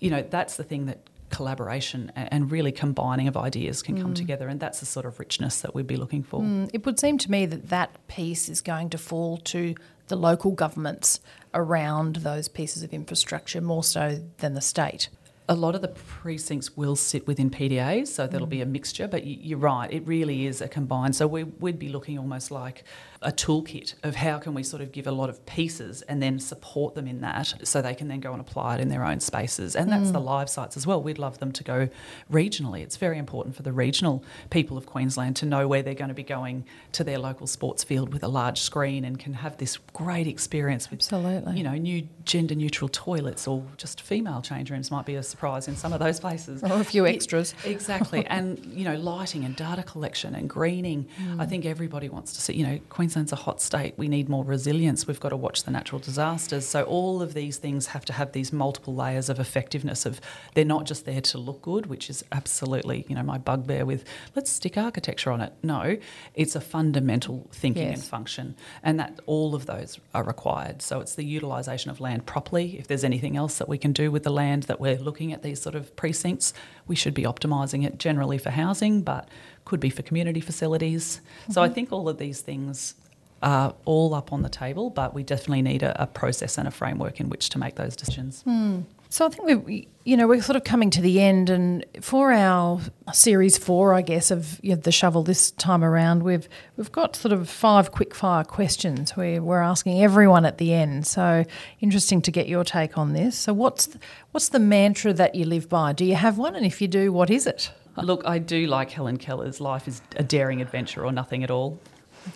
You 0.00 0.10
know, 0.10 0.22
that's 0.22 0.56
the 0.56 0.64
thing 0.64 0.86
that 0.86 0.98
collaboration 1.28 2.12
and 2.14 2.50
really 2.52 2.70
combining 2.72 3.26
of 3.28 3.36
ideas 3.36 3.82
can 3.82 4.00
come 4.00 4.14
together. 4.14 4.48
And 4.48 4.60
that's 4.60 4.80
the 4.80 4.86
sort 4.86 5.06
of 5.06 5.18
richness 5.18 5.60
that 5.62 5.74
we'd 5.74 5.86
be 5.86 5.96
looking 5.96 6.22
for. 6.22 6.40
Mm, 6.40 6.70
It 6.72 6.86
would 6.86 7.00
seem 7.00 7.18
to 7.18 7.30
me 7.30 7.46
that 7.46 7.68
that 7.68 8.06
piece 8.06 8.48
is 8.48 8.60
going 8.60 8.90
to 8.90 8.98
fall 8.98 9.36
to 9.38 9.74
the 10.06 10.16
local 10.16 10.52
governments 10.52 11.18
around 11.52 12.16
those 12.16 12.46
pieces 12.48 12.82
of 12.84 12.92
infrastructure 12.94 13.60
more 13.60 13.82
so 13.82 14.22
than 14.38 14.54
the 14.54 14.60
state. 14.60 15.08
A 15.48 15.54
lot 15.54 15.74
of 15.74 15.82
the 15.82 15.88
precincts 15.88 16.76
will 16.76 16.96
sit 16.96 17.26
within 17.26 17.50
PDAs, 17.50 18.08
so 18.08 18.26
there'll 18.26 18.46
be 18.46 18.62
a 18.62 18.66
mm. 18.66 18.70
mixture, 18.70 19.06
but 19.06 19.24
you're 19.26 19.58
right, 19.58 19.92
it 19.92 20.04
really 20.06 20.46
is 20.46 20.60
a 20.60 20.68
combined. 20.68 21.14
So 21.14 21.26
we, 21.26 21.44
we'd 21.44 21.78
be 21.78 21.88
looking 21.88 22.18
almost 22.18 22.50
like 22.50 22.82
a 23.22 23.32
toolkit 23.32 23.94
of 24.02 24.16
how 24.16 24.38
can 24.38 24.54
we 24.54 24.62
sort 24.62 24.82
of 24.82 24.92
give 24.92 25.06
a 25.06 25.12
lot 25.12 25.28
of 25.30 25.44
pieces 25.46 26.02
and 26.02 26.22
then 26.22 26.38
support 26.38 26.94
them 26.94 27.06
in 27.06 27.20
that 27.20 27.54
so 27.64 27.80
they 27.80 27.94
can 27.94 28.08
then 28.08 28.20
go 28.20 28.32
and 28.32 28.40
apply 28.40 28.74
it 28.74 28.80
in 28.80 28.88
their 28.88 29.04
own 29.04 29.20
spaces. 29.20 29.74
And 29.74 29.90
that's 29.90 30.10
the 30.10 30.20
mm. 30.20 30.24
live 30.24 30.50
sites 30.50 30.76
as 30.76 30.86
well. 30.86 31.02
We'd 31.02 31.18
love 31.18 31.38
them 31.38 31.52
to 31.52 31.64
go 31.64 31.88
regionally. 32.30 32.82
It's 32.82 32.96
very 32.96 33.18
important 33.18 33.56
for 33.56 33.62
the 33.62 33.72
regional 33.72 34.22
people 34.50 34.76
of 34.76 34.86
Queensland 34.86 35.36
to 35.36 35.46
know 35.46 35.66
where 35.66 35.82
they're 35.82 35.94
going 35.94 36.08
to 36.08 36.14
be 36.14 36.22
going 36.22 36.64
to 36.92 37.04
their 37.04 37.18
local 37.18 37.46
sports 37.46 37.84
field 37.84 38.12
with 38.12 38.22
a 38.22 38.28
large 38.28 38.60
screen 38.60 39.04
and 39.04 39.18
can 39.18 39.34
have 39.34 39.56
this 39.56 39.78
great 39.92 40.26
experience 40.26 40.90
with, 40.90 41.00
Absolutely. 41.00 41.56
you 41.56 41.62
know, 41.62 41.74
new 41.74 42.06
gender 42.24 42.54
neutral 42.54 42.88
toilets 42.88 43.46
or 43.48 43.64
just 43.76 44.00
female 44.00 44.42
change 44.42 44.70
rooms 44.70 44.90
might 44.90 45.06
be 45.06 45.14
a 45.14 45.22
surprise 45.22 45.68
in 45.68 45.76
some 45.76 45.92
of 45.92 46.00
those 46.00 46.20
places. 46.20 46.62
Or 46.62 46.80
a 46.80 46.84
few 46.84 47.04
It- 47.04 47.14
extras. 47.14 47.54
exactly. 47.64 48.26
and, 48.26 48.64
you 48.66 48.84
know, 48.84 48.96
lighting 48.96 49.44
and 49.44 49.56
data 49.56 49.82
collection 49.82 50.34
and 50.34 50.48
greening. 50.48 51.08
I 51.38 51.46
mm. 51.46 51.48
think 51.48 51.64
everybody 51.64 52.08
wants 52.08 52.32
to 52.34 52.40
see, 52.40 52.54
you 52.54 52.66
know, 52.66 52.78
Queensland's 53.06 53.30
a 53.30 53.36
hot 53.36 53.60
state. 53.60 53.94
We 53.96 54.08
need 54.08 54.28
more 54.28 54.42
resilience. 54.42 55.06
We've 55.06 55.20
got 55.20 55.28
to 55.28 55.36
watch 55.36 55.62
the 55.62 55.70
natural 55.70 56.00
disasters. 56.00 56.66
So 56.66 56.82
all 56.82 57.22
of 57.22 57.34
these 57.34 57.56
things 57.56 57.86
have 57.88 58.04
to 58.06 58.12
have 58.12 58.32
these 58.32 58.52
multiple 58.52 58.96
layers 58.96 59.28
of 59.28 59.38
effectiveness 59.38 60.04
of 60.06 60.20
they're 60.54 60.64
not 60.64 60.86
just 60.86 61.04
there 61.04 61.20
to 61.20 61.38
look 61.38 61.62
good, 61.62 61.86
which 61.86 62.10
is 62.10 62.24
absolutely, 62.32 63.06
you 63.08 63.14
know, 63.14 63.22
my 63.22 63.38
bugbear 63.38 63.86
with 63.86 64.04
let's 64.34 64.50
stick 64.50 64.76
architecture 64.76 65.30
on 65.30 65.40
it. 65.40 65.52
No, 65.62 65.98
it's 66.34 66.56
a 66.56 66.60
fundamental 66.60 67.48
thinking 67.52 67.92
and 67.92 68.02
function. 68.02 68.56
And 68.82 68.98
that 68.98 69.20
all 69.26 69.54
of 69.54 69.66
those 69.66 70.00
are 70.12 70.24
required. 70.24 70.82
So 70.82 70.98
it's 70.98 71.14
the 71.14 71.24
utilisation 71.24 71.92
of 71.92 72.00
land 72.00 72.26
properly. 72.26 72.76
If 72.76 72.88
there's 72.88 73.04
anything 73.04 73.36
else 73.36 73.58
that 73.58 73.68
we 73.68 73.78
can 73.78 73.92
do 73.92 74.10
with 74.10 74.24
the 74.24 74.32
land 74.32 74.64
that 74.64 74.80
we're 74.80 74.98
looking 74.98 75.32
at 75.32 75.44
these 75.44 75.62
sort 75.62 75.76
of 75.76 75.94
precincts, 75.94 76.52
we 76.88 76.96
should 76.96 77.14
be 77.14 77.22
optimising 77.22 77.86
it 77.86 77.98
generally 77.98 78.38
for 78.38 78.50
housing, 78.50 79.02
but 79.02 79.28
could 79.66 79.80
be 79.80 79.90
for 79.90 80.00
community 80.00 80.40
facilities. 80.40 81.20
So 81.50 81.60
I 81.60 81.66
mm-hmm. 81.66 81.74
think 81.74 81.92
all 81.92 82.08
of 82.08 82.16
these 82.16 82.40
things 82.40 82.94
are 83.42 83.74
all 83.84 84.14
up 84.14 84.32
on 84.32 84.40
the 84.40 84.48
table, 84.48 84.88
but 84.88 85.12
we 85.12 85.22
definitely 85.22 85.60
need 85.60 85.82
a, 85.82 86.02
a 86.02 86.06
process 86.06 86.56
and 86.56 86.66
a 86.66 86.70
framework 86.70 87.20
in 87.20 87.28
which 87.28 87.50
to 87.50 87.58
make 87.58 87.74
those 87.74 87.94
decisions. 87.94 88.40
Hmm. 88.42 88.80
So 89.08 89.24
I 89.24 89.28
think 89.28 89.64
we, 89.64 89.88
you 90.04 90.16
know, 90.16 90.26
we're 90.26 90.42
sort 90.42 90.56
of 90.56 90.64
coming 90.64 90.90
to 90.90 91.00
the 91.00 91.20
end, 91.20 91.48
and 91.48 91.84
for 92.00 92.32
our 92.32 92.80
series 93.12 93.56
four, 93.56 93.94
I 93.94 94.02
guess, 94.02 94.30
of 94.32 94.58
you 94.64 94.70
know, 94.74 94.80
the 94.80 94.90
shovel 94.90 95.22
this 95.22 95.52
time 95.52 95.84
around, 95.84 96.22
we've 96.22 96.48
we've 96.76 96.90
got 96.90 97.14
sort 97.14 97.32
of 97.32 97.48
five 97.48 97.92
quick 97.92 98.14
fire 98.14 98.42
questions 98.42 99.16
where 99.16 99.40
we're 99.40 99.60
asking 99.60 100.02
everyone 100.02 100.44
at 100.44 100.58
the 100.58 100.74
end. 100.74 101.06
So 101.06 101.44
interesting 101.80 102.20
to 102.22 102.30
get 102.32 102.48
your 102.48 102.64
take 102.64 102.98
on 102.98 103.12
this. 103.12 103.38
So 103.38 103.52
what's 103.52 103.86
the, 103.86 103.98
what's 104.32 104.48
the 104.48 104.58
mantra 104.58 105.12
that 105.12 105.34
you 105.36 105.44
live 105.44 105.68
by? 105.68 105.92
Do 105.92 106.04
you 106.04 106.16
have 106.16 106.36
one, 106.36 106.56
and 106.56 106.66
if 106.66 106.82
you 106.82 106.88
do, 106.88 107.12
what 107.12 107.30
is 107.30 107.46
it? 107.46 107.70
Look, 108.02 108.22
I 108.26 108.38
do 108.38 108.66
like 108.66 108.90
Helen 108.90 109.16
Keller's 109.16 109.60
life 109.60 109.88
is 109.88 110.02
a 110.16 110.22
daring 110.22 110.60
adventure 110.60 111.04
or 111.04 111.12
nothing 111.12 111.42
at 111.44 111.50
all. 111.50 111.78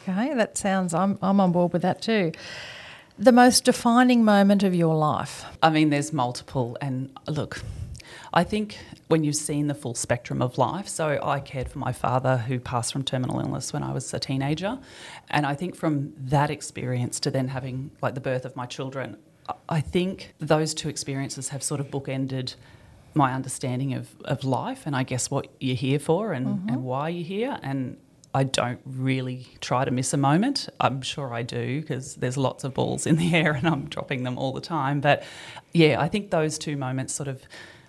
Okay, 0.08 0.34
that 0.34 0.56
sounds. 0.56 0.94
I'm 0.94 1.18
I'm 1.20 1.40
on 1.40 1.52
board 1.52 1.72
with 1.72 1.82
that 1.82 2.00
too. 2.02 2.32
The 3.18 3.32
most 3.32 3.64
defining 3.64 4.24
moment 4.24 4.62
of 4.62 4.74
your 4.74 4.94
life. 4.96 5.44
I 5.62 5.68
mean, 5.70 5.90
there's 5.90 6.12
multiple, 6.12 6.78
and 6.80 7.10
look, 7.28 7.60
I 8.32 8.44
think 8.44 8.78
when 9.08 9.24
you've 9.24 9.36
seen 9.36 9.66
the 9.66 9.74
full 9.74 9.94
spectrum 9.94 10.40
of 10.40 10.56
life, 10.56 10.88
so 10.88 11.18
I 11.22 11.40
cared 11.40 11.68
for 11.68 11.78
my 11.80 11.92
father 11.92 12.38
who 12.38 12.58
passed 12.58 12.92
from 12.92 13.02
terminal 13.02 13.40
illness 13.40 13.72
when 13.74 13.82
I 13.82 13.92
was 13.92 14.14
a 14.14 14.18
teenager, 14.20 14.78
and 15.28 15.44
I 15.44 15.54
think 15.54 15.74
from 15.76 16.14
that 16.16 16.50
experience 16.50 17.20
to 17.20 17.30
then 17.30 17.48
having 17.48 17.90
like 18.00 18.14
the 18.14 18.20
birth 18.20 18.44
of 18.46 18.56
my 18.56 18.64
children, 18.66 19.16
I- 19.48 19.54
I 19.68 19.80
think 19.82 20.32
those 20.38 20.72
two 20.72 20.88
experiences 20.88 21.48
have 21.50 21.62
sort 21.62 21.80
of 21.80 21.88
bookended 21.90 22.54
my 23.14 23.32
understanding 23.32 23.94
of, 23.94 24.08
of 24.24 24.44
life 24.44 24.82
and 24.86 24.94
I 24.94 25.02
guess 25.02 25.30
what 25.30 25.48
you're 25.60 25.76
here 25.76 25.98
for 25.98 26.32
and, 26.32 26.46
mm-hmm. 26.46 26.68
and 26.68 26.84
why 26.84 27.08
you're 27.08 27.26
here. 27.26 27.58
And 27.62 27.96
I 28.34 28.44
don't 28.44 28.80
really 28.84 29.48
try 29.60 29.84
to 29.84 29.90
miss 29.90 30.12
a 30.12 30.16
moment. 30.16 30.68
I'm 30.78 31.02
sure 31.02 31.34
I 31.34 31.42
do 31.42 31.80
because 31.80 32.14
there's 32.16 32.36
lots 32.36 32.62
of 32.64 32.74
balls 32.74 33.06
in 33.06 33.16
the 33.16 33.34
air 33.34 33.52
and 33.52 33.66
I'm 33.66 33.88
dropping 33.88 34.22
them 34.22 34.38
all 34.38 34.52
the 34.52 34.60
time. 34.60 35.00
But 35.00 35.24
yeah, 35.72 36.00
I 36.00 36.08
think 36.08 36.30
those 36.30 36.58
two 36.58 36.76
moments 36.76 37.14
sort 37.14 37.28
of, 37.28 37.42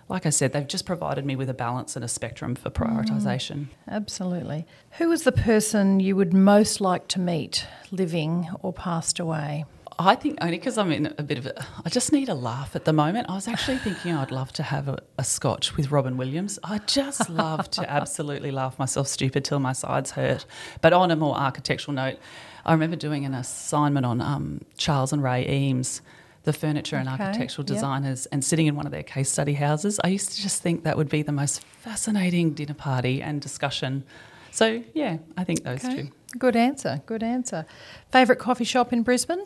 like 0.10 0.26
I 0.26 0.30
said, 0.30 0.54
they've 0.54 0.68
just 0.68 0.86
provided 0.86 1.26
me 1.26 1.36
with 1.36 1.50
a 1.50 1.54
balance 1.54 1.96
and 1.96 2.04
a 2.04 2.08
spectrum 2.08 2.56
for 2.56 2.70
prioritisation. 2.70 3.58
Mm, 3.58 3.68
absolutely. 3.88 4.66
Who 4.98 5.12
is 5.12 5.24
the 5.24 5.32
person 5.32 6.00
you 6.00 6.16
would 6.16 6.34
most 6.34 6.82
like 6.82 7.08
to 7.10 7.20
meet, 7.20 7.68
living 7.92 8.50
or 8.62 8.74
passed 8.74 9.20
away? 9.20 9.66
I 10.08 10.16
think 10.16 10.38
only 10.42 10.58
because 10.58 10.78
I'm 10.78 10.92
in 10.92 11.14
a 11.18 11.24
bit 11.24 11.38
of 11.38 11.46
a. 11.46 11.66
I 11.86 11.90
just 11.90 12.12
need 12.12 12.30
a 12.30 12.34
laugh 12.34 12.76
at 12.76 12.86
the 12.86 12.94
moment. 12.94 13.30
I 13.30 13.36
was 13.36 13.48
actually 13.48 13.78
thinking 13.78 14.14
I'd 14.14 14.32
love 14.32 14.52
to 14.54 14.64
have 14.64 14.88
a, 14.88 15.00
a 15.18 15.24
scotch 15.24 15.76
with 15.76 15.92
Robin 15.92 16.18
Williams. 16.18 16.60
I 16.64 16.80
just 16.80 17.30
love 17.30 17.70
to 17.72 17.90
absolutely 18.00 18.52
laugh 18.52 18.80
myself 18.80 19.08
stupid 19.08 19.44
till 19.44 19.60
my 19.60 19.74
sides 19.74 20.12
hurt. 20.12 20.46
But 20.82 20.94
on 20.94 21.12
a 21.12 21.16
more 21.16 21.36
architectural 21.36 21.96
note, 21.96 22.18
I 22.66 22.74
remember 22.74 22.96
doing 22.96 23.26
an 23.26 23.34
assignment 23.34 24.06
on 24.06 24.22
um, 24.22 24.62
Charles 24.78 25.12
and 25.14 25.22
Ray 25.24 25.48
Eames, 25.50 26.02
the 26.44 26.54
furniture 26.54 26.96
and 26.96 27.10
Okay, 27.10 27.24
architectural 27.24 27.66
yep. 27.66 27.76
designers, 27.76 28.26
and 28.28 28.44
sitting 28.44 28.68
in 28.68 28.76
one 28.76 28.86
of 28.86 28.92
their 28.92 29.04
case 29.04 29.30
study 29.30 29.54
houses. 29.54 30.00
I 30.04 30.08
used 30.08 30.32
to 30.34 30.42
just 30.42 30.62
think 30.62 30.84
that 30.84 30.98
would 30.98 31.10
be 31.10 31.22
the 31.22 31.32
most 31.32 31.62
fascinating 31.64 32.54
dinner 32.54 32.74
party 32.74 33.22
and 33.22 33.42
discussion. 33.42 34.04
So 34.52 34.84
yeah, 34.94 35.18
I 35.38 35.44
think 35.44 35.64
those 35.64 35.82
two. 35.82 36.10
Good 36.38 36.56
answer. 36.56 37.02
Good 37.06 37.24
answer. 37.24 37.66
Favourite 38.12 38.40
coffee 38.40 38.64
shop 38.64 38.94
in 38.94 39.04
Brisbane? 39.04 39.44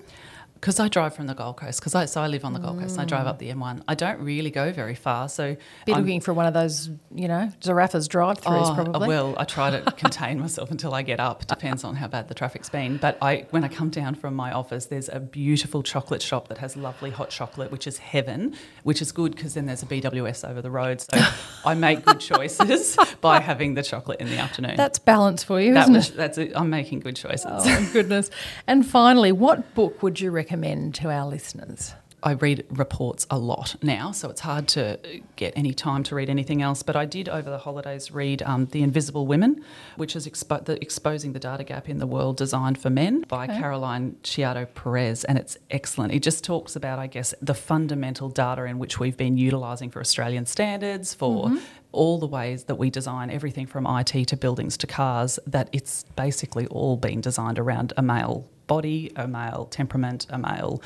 Because 0.55 0.79
I 0.79 0.87
drive 0.87 1.13
from 1.15 1.27
the 1.27 1.35
Gold 1.35 1.57
Coast, 1.57 1.79
because 1.79 1.93
I 1.93 2.05
so 2.05 2.21
I 2.21 2.27
live 2.27 2.43
on 2.43 2.53
the 2.53 2.59
Gold 2.59 2.79
Coast. 2.79 2.93
And 2.93 3.01
I 3.01 3.05
drive 3.05 3.27
up 3.27 3.37
the 3.39 3.49
M1. 3.51 3.83
I 3.87 3.93
don't 3.93 4.19
really 4.19 4.49
go 4.49 4.71
very 4.71 4.95
far, 4.95 5.29
so 5.29 5.55
Be 5.85 5.91
I'm- 5.93 6.01
looking 6.01 6.21
for 6.21 6.33
one 6.33 6.45
of 6.47 6.53
those, 6.53 6.89
you 7.13 7.27
know, 7.27 7.51
Zarraffa's 7.61 8.07
drive-throughs, 8.07 8.71
Oh, 8.71 8.73
probably. 8.73 9.07
Well, 9.07 9.35
I 9.37 9.43
try 9.43 9.69
to 9.69 9.91
contain 9.97 10.39
myself 10.39 10.71
until 10.71 10.93
I 10.95 11.01
get 11.03 11.19
up. 11.19 11.45
Depends 11.45 11.83
on 11.83 11.95
how 11.97 12.07
bad 12.07 12.29
the 12.29 12.33
traffic's 12.33 12.69
been. 12.69 12.97
But 12.97 13.17
I, 13.21 13.45
when 13.51 13.63
I 13.63 13.67
come 13.67 13.89
down 13.89 14.15
from 14.15 14.33
my 14.33 14.51
office, 14.53 14.85
there's 14.87 15.09
a 15.09 15.19
beautiful 15.19 15.83
chocolate 15.83 16.21
shop 16.23 16.47
that 16.47 16.57
has 16.59 16.75
lovely 16.75 17.11
hot 17.11 17.29
chocolate, 17.29 17.69
which 17.71 17.85
is 17.85 17.97
heaven. 17.99 18.55
Which 18.83 19.01
is 19.01 19.11
good 19.11 19.35
because 19.35 19.53
then 19.53 19.65
there's 19.67 19.83
a 19.83 19.87
BWS 19.87 20.49
over 20.49 20.61
the 20.61 20.71
road, 20.71 21.01
so 21.01 21.19
I 21.65 21.75
make 21.75 22.05
good 22.05 22.19
choices 22.31 22.97
by 23.21 23.39
having 23.41 23.73
the 23.75 23.83
chocolate 23.83 24.19
in 24.21 24.29
the 24.29 24.37
afternoon. 24.37 24.77
That's 24.77 24.99
balance 24.99 25.43
for 25.43 25.59
you, 25.61 25.73
that 25.73 25.81
isn't 25.83 25.93
was, 25.93 26.09
it? 26.09 26.15
that's 26.17 26.37
it. 26.37 26.53
I'm 26.55 26.69
making 26.69 27.01
good 27.01 27.17
choices. 27.17 27.45
Oh, 27.47 27.89
goodness. 27.93 28.31
And 28.67 28.85
finally, 28.85 29.31
what 29.33 29.75
book 29.75 30.01
would 30.01 30.19
you 30.19 30.31
recommend 30.31 30.44
to 30.93 31.09
our 31.09 31.27
listeners? 31.27 31.93
I 32.25 32.31
read 32.31 32.65
reports 32.71 33.27
a 33.29 33.37
lot 33.37 33.75
now, 33.83 34.11
so 34.11 34.31
it's 34.31 34.41
hard 34.41 34.67
to 34.69 34.99
get 35.35 35.53
any 35.55 35.75
time 35.75 36.01
to 36.05 36.15
read 36.15 36.27
anything 36.27 36.63
else. 36.63 36.81
But 36.81 36.95
I 36.95 37.05
did 37.05 37.29
over 37.29 37.51
the 37.51 37.59
holidays 37.59 38.09
read 38.11 38.41
um, 38.41 38.65
The 38.65 38.81
Invisible 38.81 39.27
Women, 39.27 39.63
which 39.95 40.15
is 40.15 40.27
expo- 40.27 40.65
the, 40.65 40.81
Exposing 40.81 41.33
the 41.33 41.39
Data 41.39 41.63
Gap 41.63 41.87
in 41.87 41.99
the 41.99 42.07
World 42.07 42.37
Designed 42.37 42.79
for 42.79 42.89
Men 42.89 43.21
by 43.27 43.45
Caroline 43.45 44.15
Criado 44.23 44.65
Perez, 44.65 45.23
and 45.23 45.37
it's 45.37 45.55
excellent. 45.69 46.13
It 46.13 46.23
just 46.23 46.43
talks 46.43 46.75
about, 46.75 46.97
I 46.97 47.05
guess, 47.05 47.35
the 47.43 47.53
fundamental 47.53 48.29
data 48.29 48.63
in 48.63 48.79
which 48.79 48.99
we've 48.99 49.17
been 49.17 49.37
utilising 49.37 49.91
for 49.91 49.99
Australian 49.99 50.47
standards, 50.47 51.13
for 51.13 51.51
all 51.91 52.17
the 52.17 52.27
ways 52.27 52.63
that 52.63 52.75
we 52.75 52.89
design 52.89 53.29
everything 53.29 53.67
from 53.67 53.85
IT 53.85 54.27
to 54.29 54.35
buildings 54.35 54.77
to 54.77 54.87
cars, 54.87 55.37
that 55.45 55.69
it's 55.71 56.05
basically 56.15 56.65
all 56.67 56.97
been 56.97 57.21
designed 57.21 57.59
around 57.59 57.93
a 57.97 58.01
male 58.01 58.49
body, 58.67 59.11
a 59.15 59.27
male 59.27 59.67
temperament, 59.69 60.25
a 60.29 60.37
male 60.37 60.81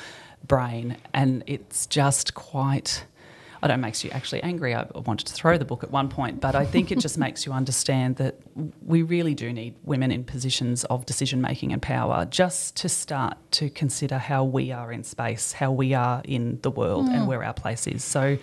brain, 0.47 0.97
and 1.13 1.43
it's 1.47 1.85
just 1.85 2.33
quite. 2.33 3.05
I 3.61 3.67
don't 3.67 3.81
know, 3.81 3.87
makes 3.87 4.03
you 4.03 4.11
actually 4.11 4.41
angry. 4.43 4.73
I 4.73 4.85
wanted 5.05 5.27
to 5.27 5.33
throw 5.33 5.57
the 5.57 5.65
book 5.65 5.83
at 5.83 5.91
one 5.91 6.09
point, 6.09 6.39
but 6.39 6.55
I 6.55 6.65
think 6.65 6.91
it 6.91 6.99
just 6.99 7.17
makes 7.25 7.45
you 7.45 7.51
understand 7.51 8.15
that 8.17 8.35
we 8.85 9.01
really 9.01 9.35
do 9.35 9.51
need 9.51 9.75
women 9.83 10.11
in 10.11 10.23
positions 10.23 10.83
of 10.85 11.05
decision 11.05 11.41
making 11.41 11.73
and 11.73 11.81
power 11.81 12.25
just 12.25 12.75
to 12.77 12.89
start 12.89 13.37
to 13.51 13.69
consider 13.69 14.17
how 14.17 14.43
we 14.43 14.71
are 14.71 14.91
in 14.91 15.03
space, 15.03 15.51
how 15.51 15.71
we 15.71 15.93
are 15.93 16.21
in 16.25 16.59
the 16.61 16.71
world, 16.71 17.07
and 17.09 17.27
where 17.27 17.43
our 17.43 17.53
place 17.53 17.87
is. 17.87 18.03
So, 18.03 18.37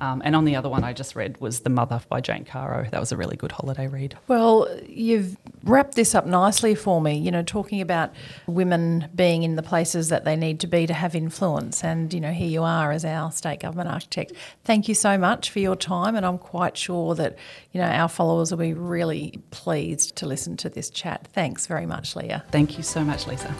um, 0.00 0.22
and 0.24 0.36
on 0.36 0.44
the 0.44 0.56
other 0.56 0.68
one 0.68 0.84
I 0.84 0.92
just 0.92 1.16
read 1.16 1.40
was 1.40 1.60
The 1.60 1.70
Mother 1.70 2.00
by 2.08 2.20
Jane 2.20 2.44
Caro. 2.44 2.86
That 2.90 3.00
was 3.00 3.12
a 3.12 3.16
really 3.16 3.36
good 3.36 3.52
holiday 3.52 3.86
read. 3.86 4.16
Well, 4.28 4.68
you've 4.86 5.36
wrapped 5.64 5.94
this 5.94 6.14
up 6.14 6.26
nicely 6.26 6.74
for 6.74 7.00
me, 7.00 7.18
you 7.18 7.30
know, 7.30 7.42
talking 7.42 7.80
about 7.80 8.12
women 8.46 9.08
being 9.14 9.42
in 9.42 9.56
the 9.56 9.62
places 9.62 10.08
that 10.10 10.24
they 10.24 10.36
need 10.36 10.60
to 10.60 10.66
be 10.66 10.86
to 10.86 10.94
have 10.94 11.14
influence. 11.14 11.82
And, 11.82 12.12
you 12.12 12.20
know, 12.20 12.32
here 12.32 12.48
you 12.48 12.62
are 12.62 12.92
as 12.92 13.04
our 13.04 13.32
state 13.32 13.60
government 13.60 13.88
architect. 13.88 14.32
Thank 14.68 14.86
you 14.86 14.94
so 14.94 15.16
much 15.16 15.48
for 15.48 15.60
your 15.60 15.76
time. 15.76 16.14
And 16.14 16.26
I'm 16.26 16.36
quite 16.36 16.76
sure 16.76 17.14
that, 17.14 17.38
you 17.72 17.80
know, 17.80 17.86
our 17.86 18.06
followers 18.06 18.50
will 18.50 18.58
be 18.58 18.74
really 18.74 19.40
pleased 19.50 20.14
to 20.16 20.26
listen 20.26 20.58
to 20.58 20.68
this 20.68 20.90
chat. 20.90 21.26
Thanks 21.32 21.66
very 21.66 21.86
much, 21.86 22.14
Leah. 22.14 22.44
Thank 22.50 22.76
you 22.76 22.82
so 22.82 23.02
much, 23.02 23.26
Lisa. 23.26 23.54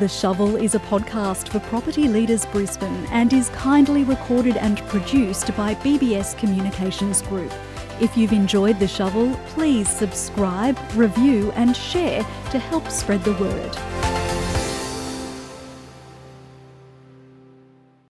The 0.00 0.06
Shovel 0.06 0.56
is 0.56 0.74
a 0.74 0.80
podcast 0.80 1.48
for 1.48 1.60
Property 1.60 2.08
Leaders 2.08 2.44
Brisbane 2.44 3.06
and 3.06 3.32
is 3.32 3.48
kindly 3.48 4.04
recorded 4.04 4.58
and 4.58 4.80
produced 4.80 5.56
by 5.56 5.76
BBS 5.76 6.36
Communications 6.36 7.22
Group. 7.22 7.50
If 7.98 8.14
you've 8.14 8.32
enjoyed 8.32 8.78
The 8.78 8.86
Shovel, 8.86 9.34
please 9.46 9.88
subscribe, 9.88 10.78
review, 10.94 11.52
and 11.52 11.74
share 11.74 12.22
to 12.50 12.58
help 12.58 12.90
spread 12.90 13.24
the 13.24 13.32
word. 13.32 14.23